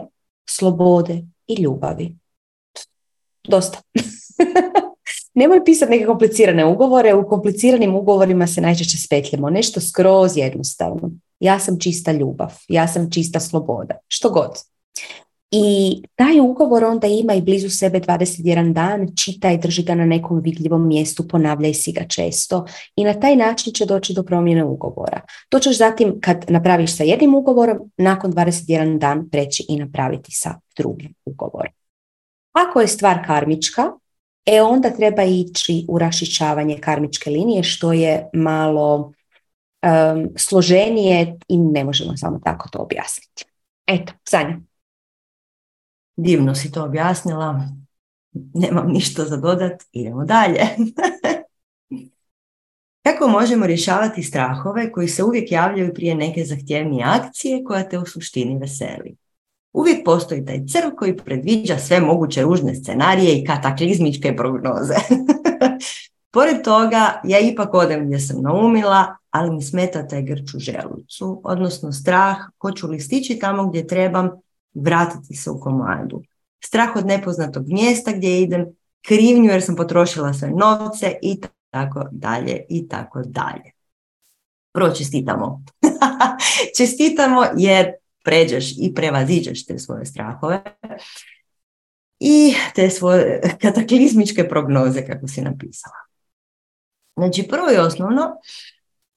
[0.50, 2.18] slobode i ljubavi.
[3.48, 3.82] Dosta.
[5.38, 9.50] Nemoj pisati neke komplicirane ugovore, u kompliciranim ugovorima se najčešće spetljamo.
[9.50, 11.12] Nešto skroz jednostavno.
[11.40, 14.52] Ja sam čista ljubav, ja sam čista sloboda, što god.
[15.52, 20.06] I taj ugovor onda ima i blizu sebe 21 dan, čita i drži ga na
[20.06, 22.66] nekom vidljivom mjestu, ponavljaj si ga često
[22.96, 25.22] i na taj način će doći do promjene ugovora.
[25.50, 30.60] To ćeš zatim kad napraviš sa jednim ugovorom, nakon 21 dan preći i napraviti sa
[30.78, 31.74] drugim ugovorom.
[32.54, 33.92] Ako je stvar karmička,
[34.48, 41.84] e onda treba ići u rašičavanje karmičke linije što je malo um, složenije i ne
[41.84, 43.46] možemo samo tako to objasniti.
[43.88, 44.60] Eto, Sanja.
[46.16, 47.62] Divno si to objasnila.
[48.54, 49.84] Nemam ništa za dodat.
[49.92, 50.60] Idemo dalje.
[53.06, 58.06] Kako možemo rješavati strahove koji se uvijek javljaju prije neke zahtjevnije akcije koja te u
[58.06, 59.18] suštini veseli?
[59.78, 64.94] Uvijek postoji taj crv koji predviđa sve moguće ružne scenarije i kataklizmičke prognoze.
[66.34, 71.42] Pored toga, ja ipak odem gdje sam naumila, ali mi smeta taj grč u želucu,
[71.44, 74.30] odnosno strah, hoću li stići tamo gdje trebam,
[74.74, 76.22] vratiti se u komadu.
[76.64, 78.66] Strah od nepoznatog mjesta gdje idem,
[79.08, 83.72] krivnju jer sam potrošila sve novce i tako dalje i tako dalje.
[84.74, 85.64] Prvo čestitamo.
[86.78, 87.92] čestitamo jer
[88.28, 90.64] pređeš i prevaziđeš te svoje strahove
[92.20, 95.96] i te svoje kataklizmičke prognoze kako si napisala.
[97.16, 98.36] Znači prvo i osnovno,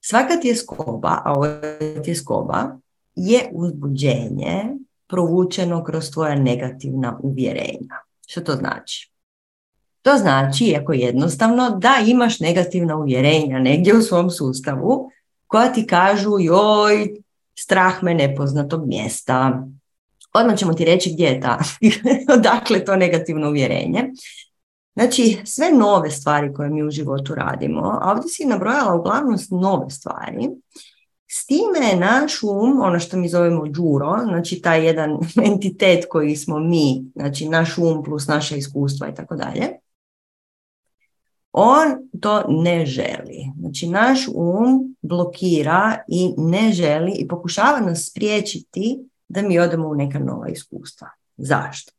[0.00, 2.76] svaka tjeskoba, a ovo je tjeskoba,
[3.14, 4.64] je uzbuđenje
[5.06, 7.96] provučeno kroz tvoja negativna uvjerenja.
[8.26, 9.10] Što to znači?
[10.02, 15.10] To znači, jako jednostavno, da imaš negativna uvjerenja negdje u svom sustavu
[15.46, 17.14] koja ti kažu joj,
[17.62, 19.66] strah me nepoznatog mjesta.
[20.34, 21.58] Odmah ćemo ti reći gdje je ta,
[22.36, 24.10] odakle to negativno uvjerenje.
[24.94, 29.90] Znači, sve nove stvari koje mi u životu radimo, a ovdje si nabrojala uglavnom nove
[29.90, 30.48] stvari,
[31.32, 35.18] s time je naš um, ono što mi zovemo džuro, znači taj jedan
[35.52, 39.68] entitet koji smo mi, znači naš um plus naša iskustva i tako dalje,
[41.52, 43.52] on to ne želi.
[43.60, 48.98] Znači naš um blokira i ne želi i pokušava nas spriječiti
[49.28, 51.08] da mi odemo u neka nova iskustva.
[51.36, 51.92] Zašto?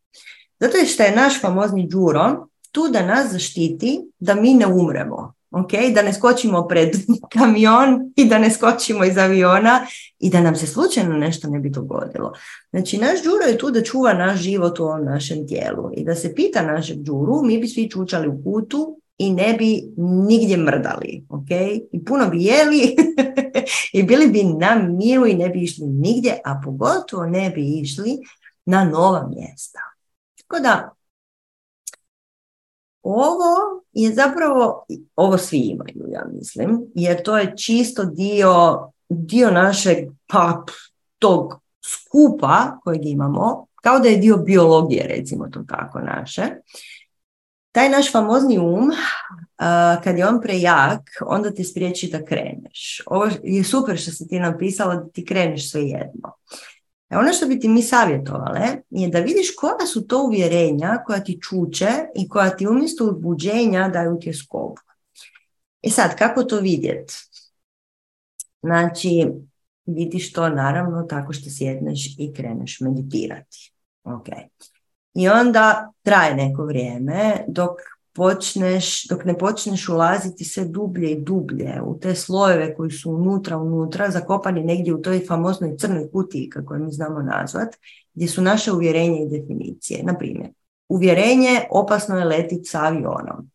[0.60, 5.34] Zato što je naš famozni džuro tu da nas zaštiti da mi ne umremo.
[5.52, 6.90] ok, da ne skočimo pred
[7.34, 9.88] kamion i da ne skočimo iz aviona
[10.20, 12.34] i da nam se slučajno nešto ne bi dogodilo.
[12.70, 16.16] Znači, naš džuro je tu da čuva naš život u ovom našem tijelu i da
[16.16, 21.26] se pita našeg džuru, mi bi svi čučali u kutu i ne bi nigdje mrdali,
[21.30, 21.50] ok?
[21.92, 22.96] I puno bi jeli
[24.00, 28.18] i bili bi na miru i ne bi išli nigdje, a pogotovo ne bi išli
[28.66, 29.80] na nova mjesta.
[30.38, 30.94] Tako da,
[33.04, 39.98] ovo je zapravo, ovo svi imaju, ja mislim, jer to je čisto dio, dio našeg
[40.28, 40.66] pa,
[41.20, 46.42] tog skupa kojeg imamo, kao da je dio biologije, recimo to tako naše.
[47.72, 48.92] Taj naš famozni um,
[50.04, 53.02] kad je on prejak, onda ti spriječi da kreneš.
[53.06, 56.36] Ovo je super što si ti napisala da ti kreneš sve jedno.
[57.10, 61.24] E ono što bi ti mi savjetovale je da vidiš koja su to uvjerenja koja
[61.24, 64.82] ti čuče i koja ti umjesto uzbuđenja daju ti skobu.
[65.82, 67.14] I e sad, kako to vidjeti?
[68.62, 69.28] Znači,
[69.86, 73.74] vidiš to naravno tako što sjedneš i kreneš meditirati.
[74.04, 74.28] Ok.
[75.14, 77.72] I onda traje neko vrijeme dok
[78.14, 83.58] počneš, dok ne počneš ulaziti sve dublje i dublje u te slojeve koji su unutra,
[83.58, 87.76] unutra, zakopani negdje u toj famoznoj crnoj kutiji, kako je mi znamo nazvat,
[88.14, 90.04] gdje su naše uvjerenje i definicije.
[90.04, 90.50] Na primjer,
[90.90, 93.50] uvjerenje opasno je letiti sa avionom.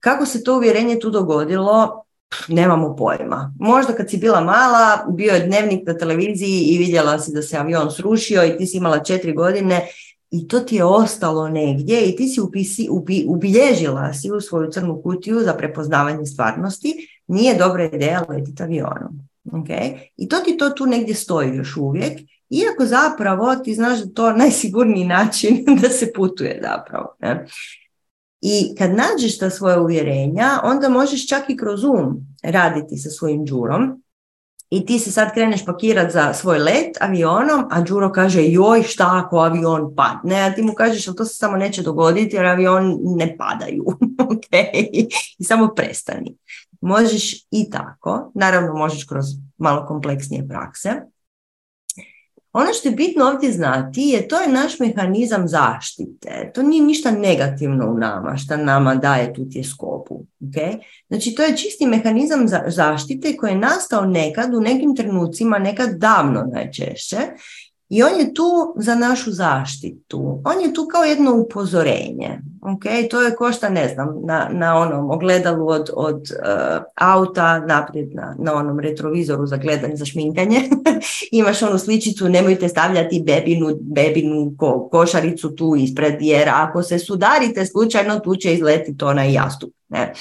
[0.00, 2.04] Kako se to uvjerenje tu dogodilo,
[2.48, 3.54] nemamo pojma.
[3.60, 7.56] Možda kad si bila mala, bio je dnevnik na televiziji i vidjela si da se
[7.56, 9.86] avion srušio i ti si imala četiri godine
[10.32, 14.70] i to ti je ostalo negdje i ti si upisi, ubi, ubilježila si u svoju
[14.70, 19.28] crnu kutiju za prepoznavanje stvarnosti, nije dobra ideja letiti avionom.
[19.44, 19.98] Okay?
[20.16, 24.32] I to ti to tu negdje stoji još uvijek, iako zapravo ti znaš da to
[24.32, 27.16] najsigurniji način da se putuje zapravo.
[27.20, 27.46] Ne?
[28.40, 33.46] I kad nađeš ta svoja uvjerenja, onda možeš čak i kroz um raditi sa svojim
[33.46, 34.01] džurom
[34.72, 39.22] i ti se sad kreneš pakirat za svoj let avionom, a Đuro kaže joj šta
[39.24, 42.98] ako avion padne, a ti mu kažeš ali to se samo neće dogoditi jer avion
[43.02, 43.84] ne padaju,
[44.32, 44.48] ok,
[45.38, 46.36] i samo prestani.
[46.80, 49.24] Možeš i tako, naravno možeš kroz
[49.58, 50.90] malo kompleksnije prakse,
[52.52, 56.50] ono što je bitno ovdje znati je to je naš mehanizam zaštite.
[56.54, 60.26] To nije ništa negativno u nama što nama daje tu tjeskobu.
[60.40, 60.78] Okay?
[61.08, 66.44] Znači to je čisti mehanizam zaštite koji je nastao nekad u nekim trenucima, nekad davno
[66.52, 67.16] najčešće
[67.92, 70.40] I on je tu za našu zaštitu.
[70.44, 72.40] On je tu kao jedno upozorenje.
[72.60, 73.10] Okay?
[73.10, 78.36] To je košta, ne znam, na, na onom ogledalu od, od uh, auta naprijed na,
[78.38, 80.60] na onom retrovizoru za gledanje, za šminkanje.
[81.32, 87.66] Imaš onu sličicu, nemojte stavljati bebinu, bebinu ko, košaricu tu ispred, jer ako se sudarite
[87.66, 89.74] slučajno, tu će izletiti onaj jastup.
[89.88, 90.12] Ne?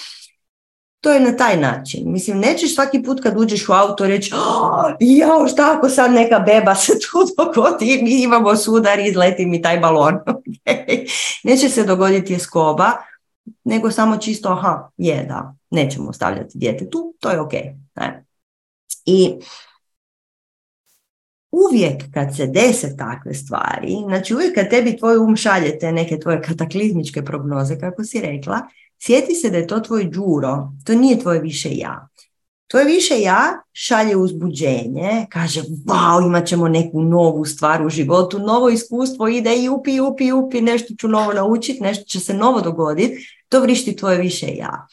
[1.02, 2.12] To je na taj način.
[2.12, 6.40] Mislim, nećeš svaki put kad uđeš u auto reći oh, jao, šta ako sad neka
[6.40, 10.20] beba se tu dogodi mi imamo sudar izleti mi taj balon.
[11.44, 12.92] Neće se dogoditi skoba,
[13.64, 17.54] nego samo čisto, aha, je da, nećemo stavljati dijete tu, to je ok.
[17.96, 18.26] Ne?
[19.06, 19.34] I
[21.52, 26.42] uvijek kad se dese takve stvari, znači uvijek kad tebi tvoj um šaljete neke tvoje
[26.42, 28.62] kataklizmičke prognoze, kako si rekla,
[29.04, 32.08] Sjeti se da je to tvoj džuro, to nije tvoje više ja.
[32.68, 38.70] Tvoje više ja šalje uzbuđenje, kaže wow, imat ćemo neku novu stvar u životu, novo
[38.70, 43.28] iskustvo ide i upi, upi, upi, nešto ću novo naučiti, nešto će se novo dogoditi,
[43.50, 44.88] to vrišti tvoje više ja.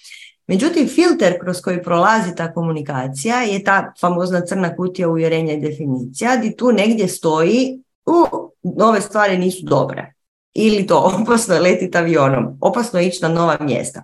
[0.47, 6.37] Međutim, filter kroz koji prolazi ta komunikacija je ta famozna crna kutija uvjerenja i definicija,
[6.37, 8.27] gdje tu negdje stoji, u,
[8.63, 10.18] nove stvari nisu dobre
[10.67, 14.03] ili to opasno je letiti avionom, opasno je ići na nova mjesta.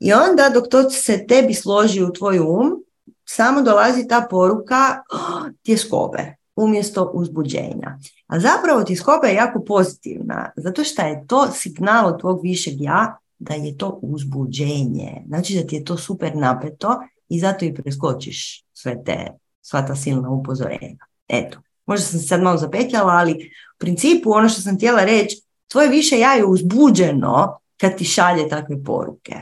[0.00, 2.84] I onda dok to se tebi složi u tvoj um,
[3.24, 7.98] samo dolazi ta poruka oh, tjeskobe umjesto uzbuđenja.
[8.26, 13.18] A zapravo tjeskoba je jako pozitivna, zato što je to signal od tvog višeg ja
[13.38, 15.22] da je to uzbuđenje.
[15.26, 19.26] Znači da ti je to super napeto i zato i preskočiš sve te,
[19.60, 21.06] sva ta silna upozorenja.
[21.28, 23.32] Eto, možda sam se sad malo zapetljala, ali
[23.76, 28.48] u principu ono što sam htjela reći, tvoje više ja je uzbuđeno kad ti šalje
[28.48, 29.34] takve poruke.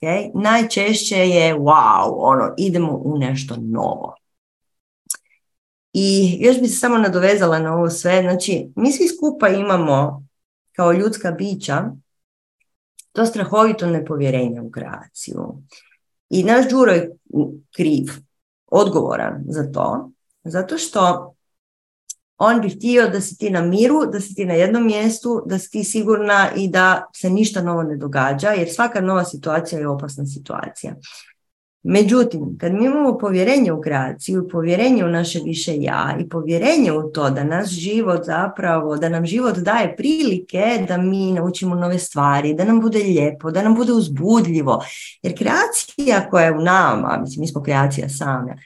[0.00, 0.30] Okay?
[0.34, 4.14] Najčešće je wow, ono, idemo u nešto novo.
[5.92, 8.22] I još bi se samo nadovezala na ovo sve.
[8.22, 10.24] Znači, mi svi skupa imamo
[10.72, 11.90] kao ljudska bića
[13.12, 15.62] to strahovito nepovjerenje u kreaciju.
[16.30, 17.16] I naš Đuro je
[17.76, 18.04] kriv,
[18.66, 20.10] odgovoran za to,
[20.44, 21.34] zato što
[22.38, 25.58] on bi htio da si ti na miru, da si ti na jednom mjestu, da
[25.58, 29.88] si ti sigurna i da se ništa novo ne događa, jer svaka nova situacija je
[29.88, 30.94] opasna situacija.
[31.82, 37.02] Međutim, kad mi imamo povjerenje u kreaciju, povjerenje u naše više ja i povjerenje u
[37.12, 42.54] to da nas život zapravo, da nam život daje prilike da mi naučimo nove stvari,
[42.54, 44.84] da nam bude lijepo, da nam bude uzbudljivo.
[45.22, 48.56] Jer kreacija koja je u nama, mislim, mi smo kreacija same,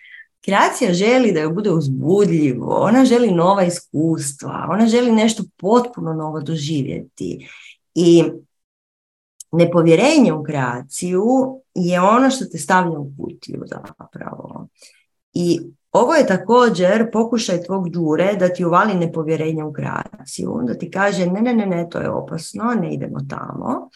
[0.45, 6.41] Kreacija želi da joj bude uzbudljivo, ona želi nova iskustva, ona želi nešto potpuno novo
[6.41, 7.49] doživjeti.
[7.95, 8.25] I
[9.53, 11.25] nepovjerenje u kreaciju
[11.75, 14.69] je ono što te stavlja u kutiju zapravo.
[15.33, 15.61] I
[15.93, 21.27] ovo je također pokušaj tvog džure da ti uvali nepovjerenje u kreaciju, da ti kaže
[21.27, 23.91] ne, ne, ne, ne, to je opasno, ne idemo tamo.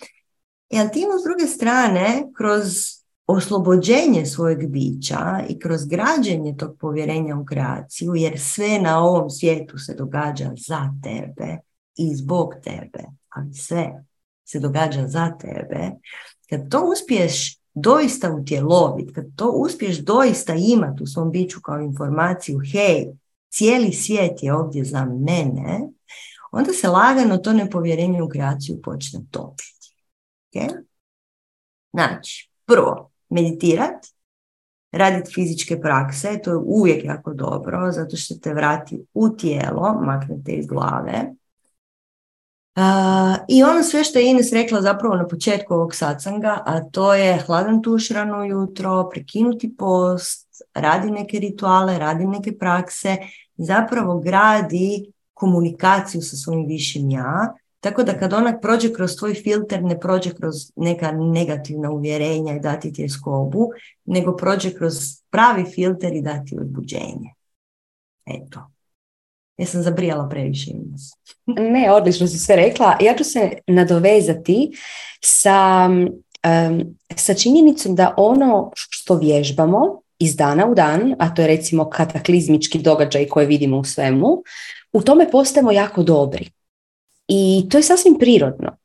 [0.70, 2.95] I ti s druge strane, kroz
[3.26, 9.78] oslobođenje svojeg bića i kroz građenje tog povjerenja u kreaciju, jer sve na ovom svijetu
[9.78, 11.58] se događa za tebe
[11.96, 14.04] i zbog tebe, ali sve
[14.44, 15.90] se događa za tebe,
[16.50, 22.60] kad to uspiješ doista utjeloviti, kad to uspiješ doista imati u svom biću kao informaciju,
[22.72, 23.06] hej,
[23.50, 25.88] cijeli svijet je ovdje za mene,
[26.52, 29.96] onda se lagano to nepovjerenje u kreaciju počne topiti.
[30.52, 30.84] Okay?
[31.92, 34.08] Znači, prvo, meditirati,
[34.92, 40.52] raditi fizičke prakse, to je uvijek jako dobro, zato što te vrati u tijelo, maknete
[40.52, 41.32] iz glave.
[42.76, 42.82] Uh,
[43.48, 47.42] I ono sve što je Ines rekla zapravo na početku ovog satsanga, a to je
[47.46, 53.16] hladan tuš rano jutro, prekinuti post, radi neke rituale, radi neke prakse,
[53.56, 57.54] zapravo gradi komunikaciju sa svojim višim ja,
[57.86, 62.60] tako da kad ona prođe kroz tvoj filter, ne prođe kroz neka negativna uvjerenja i
[62.60, 63.70] dati ti je skobu,
[64.04, 64.94] nego prođe kroz
[65.30, 67.34] pravi filter i dati odbuđenje.
[68.26, 68.70] Eto.
[69.58, 70.70] Ja sam zabrijala previše.
[71.74, 72.96] ne, odlično si sve rekla.
[73.00, 74.70] Ja ću se nadovezati
[75.24, 75.88] sa,
[77.16, 82.78] sa činjenicom da ono što vježbamo iz dana u dan, a to je recimo kataklizmički
[82.78, 84.42] događaj koje vidimo u svemu,
[84.92, 86.55] u tome postajemo jako dobri.
[87.28, 88.76] I to je sasvim prirodno.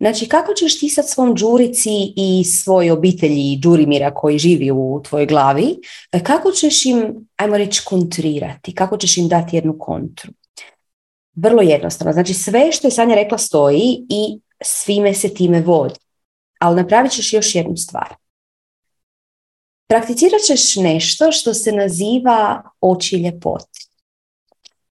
[0.00, 5.26] Znači, kako ćeš ti sad svom džurici i svoj obitelji džurimira koji živi u tvojoj
[5.26, 5.76] glavi,
[6.22, 10.32] kako ćeš im, ajmo reći, kontrirati, kako ćeš im dati jednu kontru?
[11.34, 12.12] Vrlo jednostavno.
[12.12, 15.94] Znači, sve što je Sanja rekla stoji i svime se time vodi.
[16.58, 18.14] Ali napravit ćeš još jednu stvar.
[19.86, 23.69] Prakticirat ćeš nešto što se naziva oči ljepote.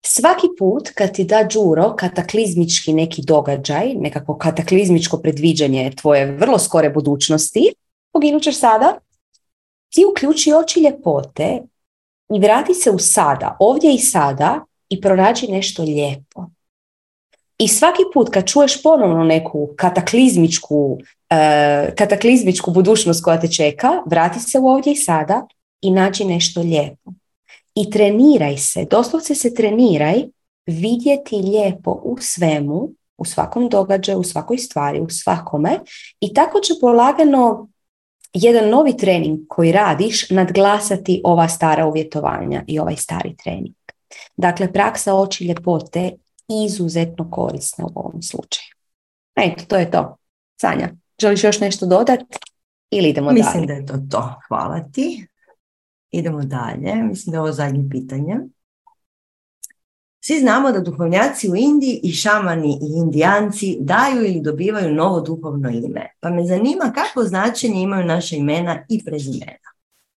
[0.06, 6.90] Svaki put kad ti da Đuro kataklizmički neki događaj, nekako kataklizmičko predviđanje tvoje vrlo skore
[6.90, 7.74] budućnosti,
[8.14, 8.98] poginut ćeš sada,
[9.90, 11.62] ti uključi oči ljepote
[12.34, 16.46] i vrati se u sada, ovdje i sada i pronađi nešto lijepo.
[17.58, 24.40] I svaki put kad čuješ ponovno neku kataklizmičku, uh, kataklizmičku budućnost koja te čeka, vrati
[24.40, 25.48] se u ovdje i sada
[25.82, 27.12] i nađi nešto lijepo.
[27.82, 30.24] I treniraj se, doslovce se treniraj
[30.66, 35.80] vidjeti lijepo u svemu, u svakom događaju, u svakoj stvari, u svakome
[36.20, 37.68] i tako će polagano
[38.34, 43.76] jedan novi trening koji radiš nadglasati ova stara uvjetovanja i ovaj stari trening.
[44.38, 46.12] Dakle, praksa oči ljepote
[46.66, 48.70] izuzetno korisna u ovom slučaju.
[49.36, 50.16] Eto, to je to.
[50.62, 50.90] Sanja,
[51.22, 52.38] želiš još nešto dodati
[52.92, 53.66] ili idemo Mislim dalje?
[53.66, 54.34] da je to to.
[54.48, 55.28] Hvala ti.
[56.12, 56.96] Idemo dalje.
[56.96, 58.36] Mislim da je ovo zadnje pitanje.
[60.22, 65.70] Svi znamo da duhovnjaci u Indiji i šamani i indijanci daju ili dobivaju novo duhovno
[65.70, 66.08] ime.
[66.20, 69.70] Pa me zanima kakvo značenje imaju naša imena i prezimena.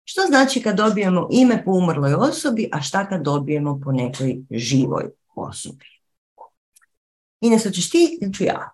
[0.04, 5.04] Što znači kad dobijemo ime po umrloj osobi, a šta kad dobijemo po nekoj živoj
[5.36, 5.86] osobi?
[7.42, 8.72] Ines, hoćeš ti ili ću ja?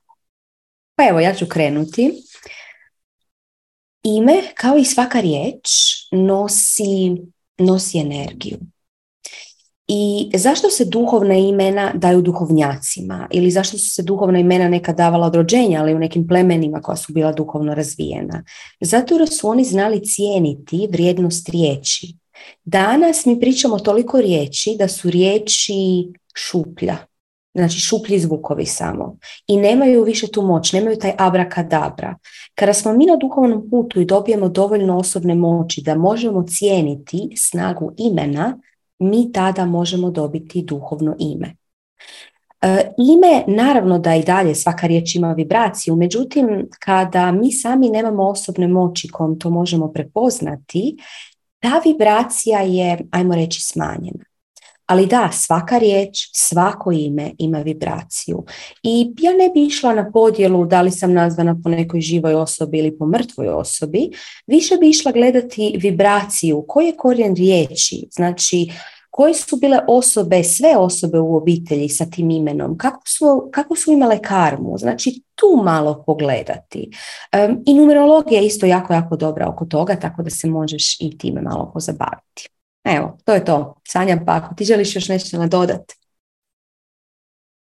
[0.95, 2.23] Pa evo, ja ću krenuti.
[4.03, 5.67] Ime, kao i svaka riječ,
[6.11, 7.15] nosi,
[7.57, 8.57] nosi energiju.
[9.87, 13.27] I zašto se duhovna imena daju duhovnjacima?
[13.31, 16.95] Ili zašto su se duhovna imena neka davala od rođenja, ali u nekim plemenima koja
[16.95, 18.43] su bila duhovno razvijena?
[18.81, 22.15] Zato jer su oni znali cijeniti vrijednost riječi.
[22.65, 26.97] Danas mi pričamo toliko riječi da su riječi šuplja.
[27.53, 29.17] Znači šuplji zvukovi samo.
[29.47, 32.15] I nemaju više tu moć, nemaju taj abrakadabra.
[32.55, 37.91] Kada smo mi na duhovnom putu i dobijemo dovoljno osobne moći da možemo cijeniti snagu
[37.97, 38.57] imena,
[38.99, 41.55] mi tada možemo dobiti duhovno ime.
[42.61, 48.23] E, ime, naravno da i dalje svaka riječ ima vibraciju, međutim kada mi sami nemamo
[48.23, 50.97] osobne moći kojom to možemo prepoznati,
[51.59, 54.23] ta vibracija je, ajmo reći, smanjena.
[54.87, 58.43] Ali da, svaka riječ, svako ime ima vibraciju.
[58.83, 62.77] I ja ne bi išla na podjelu da li sam nazvana po nekoj živoj osobi
[62.77, 64.09] ili po mrtvoj osobi,
[64.47, 68.71] više bi išla gledati vibraciju, koji je korijen riječi, znači
[69.09, 73.91] koje su bile osobe, sve osobe u obitelji sa tim imenom, kako su, kako su
[73.91, 76.89] imale karmu, znači tu malo pogledati.
[77.65, 81.41] I numerologija je isto jako, jako dobra oko toga, tako da se možeš i time
[81.41, 82.56] malo pozabaviti.
[82.95, 83.81] Evo, to je to.
[83.87, 85.95] Sanja, pa ako ti želiš još nešto nadodati.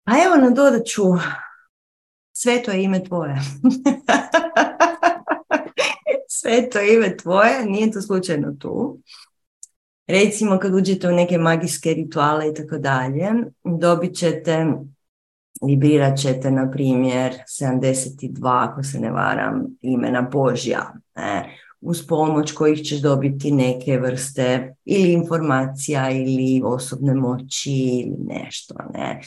[0.04, 1.02] A evo nadodat ću
[2.32, 3.34] sve to je ime tvoje.
[6.40, 8.98] sve to je ime tvoje, nije to slučajno tu.
[10.06, 13.30] Recimo kad uđete u neke magijske rituale i tako dalje,
[13.64, 14.66] dobit ćete,
[15.66, 20.92] vibrirat ćete na primjer 72, ako se ne varam, imena Božja.
[21.16, 21.58] Ne?
[21.86, 29.20] Uz pomoć kojih ćeš dobiti neke vrste ili informacija ili osobne moći ili nešto, ne.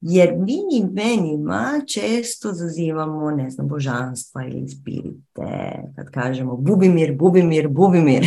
[0.00, 8.26] Jer mi imenima često zazivamo, ne znam, božanstva ili spirite, kad kažemo Bubimir, Bubimir, Bubimir.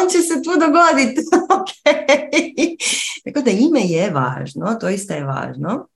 [0.00, 1.20] On će se tu dogoditi.
[1.58, 2.76] okay.
[3.24, 5.86] Tako da ime je važno, to isto je važno.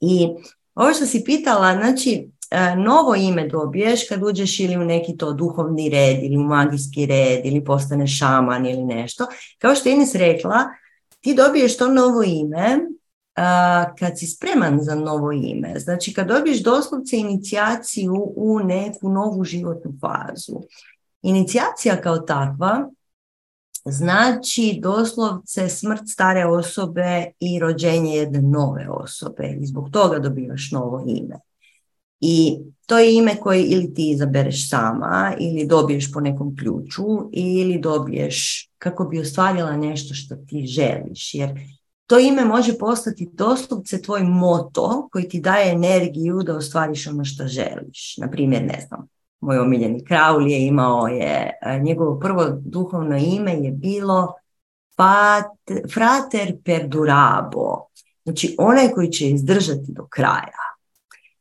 [0.00, 0.28] I
[0.74, 2.30] ovo što si pitala, znači,
[2.76, 7.46] novo ime dobiješ kad uđeš ili u neki to duhovni red ili u magijski red
[7.46, 9.26] ili postaneš šaman ili nešto.
[9.58, 10.64] Kao što je Ines rekla,
[11.20, 12.78] ti dobiješ to novo ime
[13.98, 15.78] kad si spreman za novo ime.
[15.78, 20.60] Znači kad dobiješ doslovce inicijaciju u neku novu životnu fazu.
[21.22, 22.90] Inicijacija kao takva
[23.84, 31.04] znači doslovce smrt stare osobe i rođenje jedne nove osobe i zbog toga dobivaš novo
[31.06, 31.36] ime.
[32.20, 37.78] I to je ime koje ili ti izabereš sama ili dobiješ po nekom ključu ili
[37.78, 41.34] dobiješ kako bi ostvarila nešto što ti želiš.
[41.34, 41.50] Jer
[42.06, 47.46] to ime može postati doslovce tvoj moto koji ti daje energiju da ostvariš ono što
[47.46, 48.16] želiš.
[48.18, 49.08] Na primjer, ne znam,
[49.40, 51.50] moj omiljeni Kraul je imao je,
[51.82, 54.34] njegovo prvo duhovno ime je bilo
[55.94, 57.86] Frater Perdurabo.
[58.24, 60.65] Znači onaj koji će izdržati do kraja.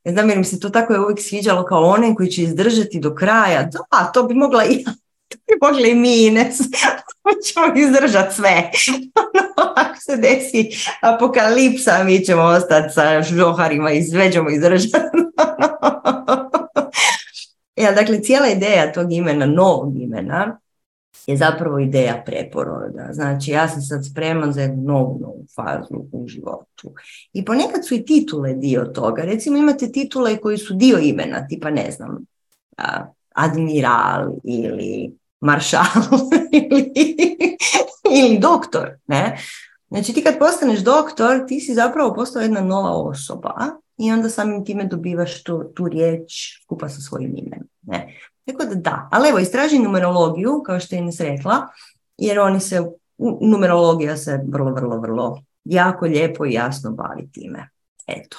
[0.06, 3.00] Ne znam jer mi se to tako je uvijek sviđalo kao onaj koji će izdržati
[3.00, 3.64] do kraja.
[3.64, 4.84] Da, to bi mogla i
[5.30, 6.52] to bi mogli i mi, ne
[7.46, 8.52] ćemo izdržati sve.
[9.58, 10.70] Ono, ako se desi
[11.02, 14.94] apokalipsa, mi ćemo ostati sa žoharima i sve ćemo izdržati.
[17.76, 20.60] ja, dakle, cijela ideja tog imena, novog imena,
[21.28, 23.08] je zapravo ideja preporoda.
[23.12, 26.75] Znači, ja sam sad spreman za jednu novu, novu fazu u životu.
[27.34, 29.22] I ponekad su i titule dio toga.
[29.22, 32.26] Recimo, imate titule koji su dio imena, tipa, ne znam,
[33.34, 35.86] admiral ili maršal
[36.52, 36.92] ili,
[38.12, 39.38] ili doktor, ne?
[39.90, 43.54] Znači ti kad postaneš doktor, ti si zapravo postao jedna nova osoba
[43.98, 46.32] i onda samim time dobivaš tu, tu riječ
[46.64, 47.68] skupa sa svojim imenom.
[47.82, 48.18] Ne?
[48.46, 51.68] Tako da da, ali evo istraži numerologiju, kao što je Ines rekla,
[52.18, 52.84] jer oni se,
[53.42, 57.70] numerologija se vrlo, vrlo, vrlo jako lijepo i jasno bavi time.
[58.08, 58.38] Eto.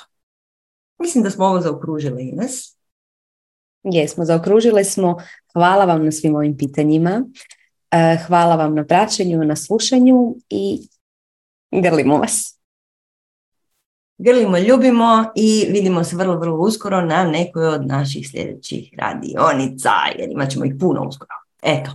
[0.99, 2.77] Mislim da smo ovo zaokružili Ines.
[3.83, 5.17] Jesmo, zaokružile smo.
[5.53, 7.25] Hvala vam na svim ovim pitanjima.
[7.91, 10.89] E, hvala vam na praćenju, na slušanju i
[11.71, 12.61] grlimo vas.
[14.19, 20.31] Grlimo, ljubimo i vidimo se vrlo, vrlo uskoro na nekoj od naših sljedećih radionica, jer
[20.31, 21.35] imat ćemo ih puno uskoro.
[21.63, 21.91] Eto,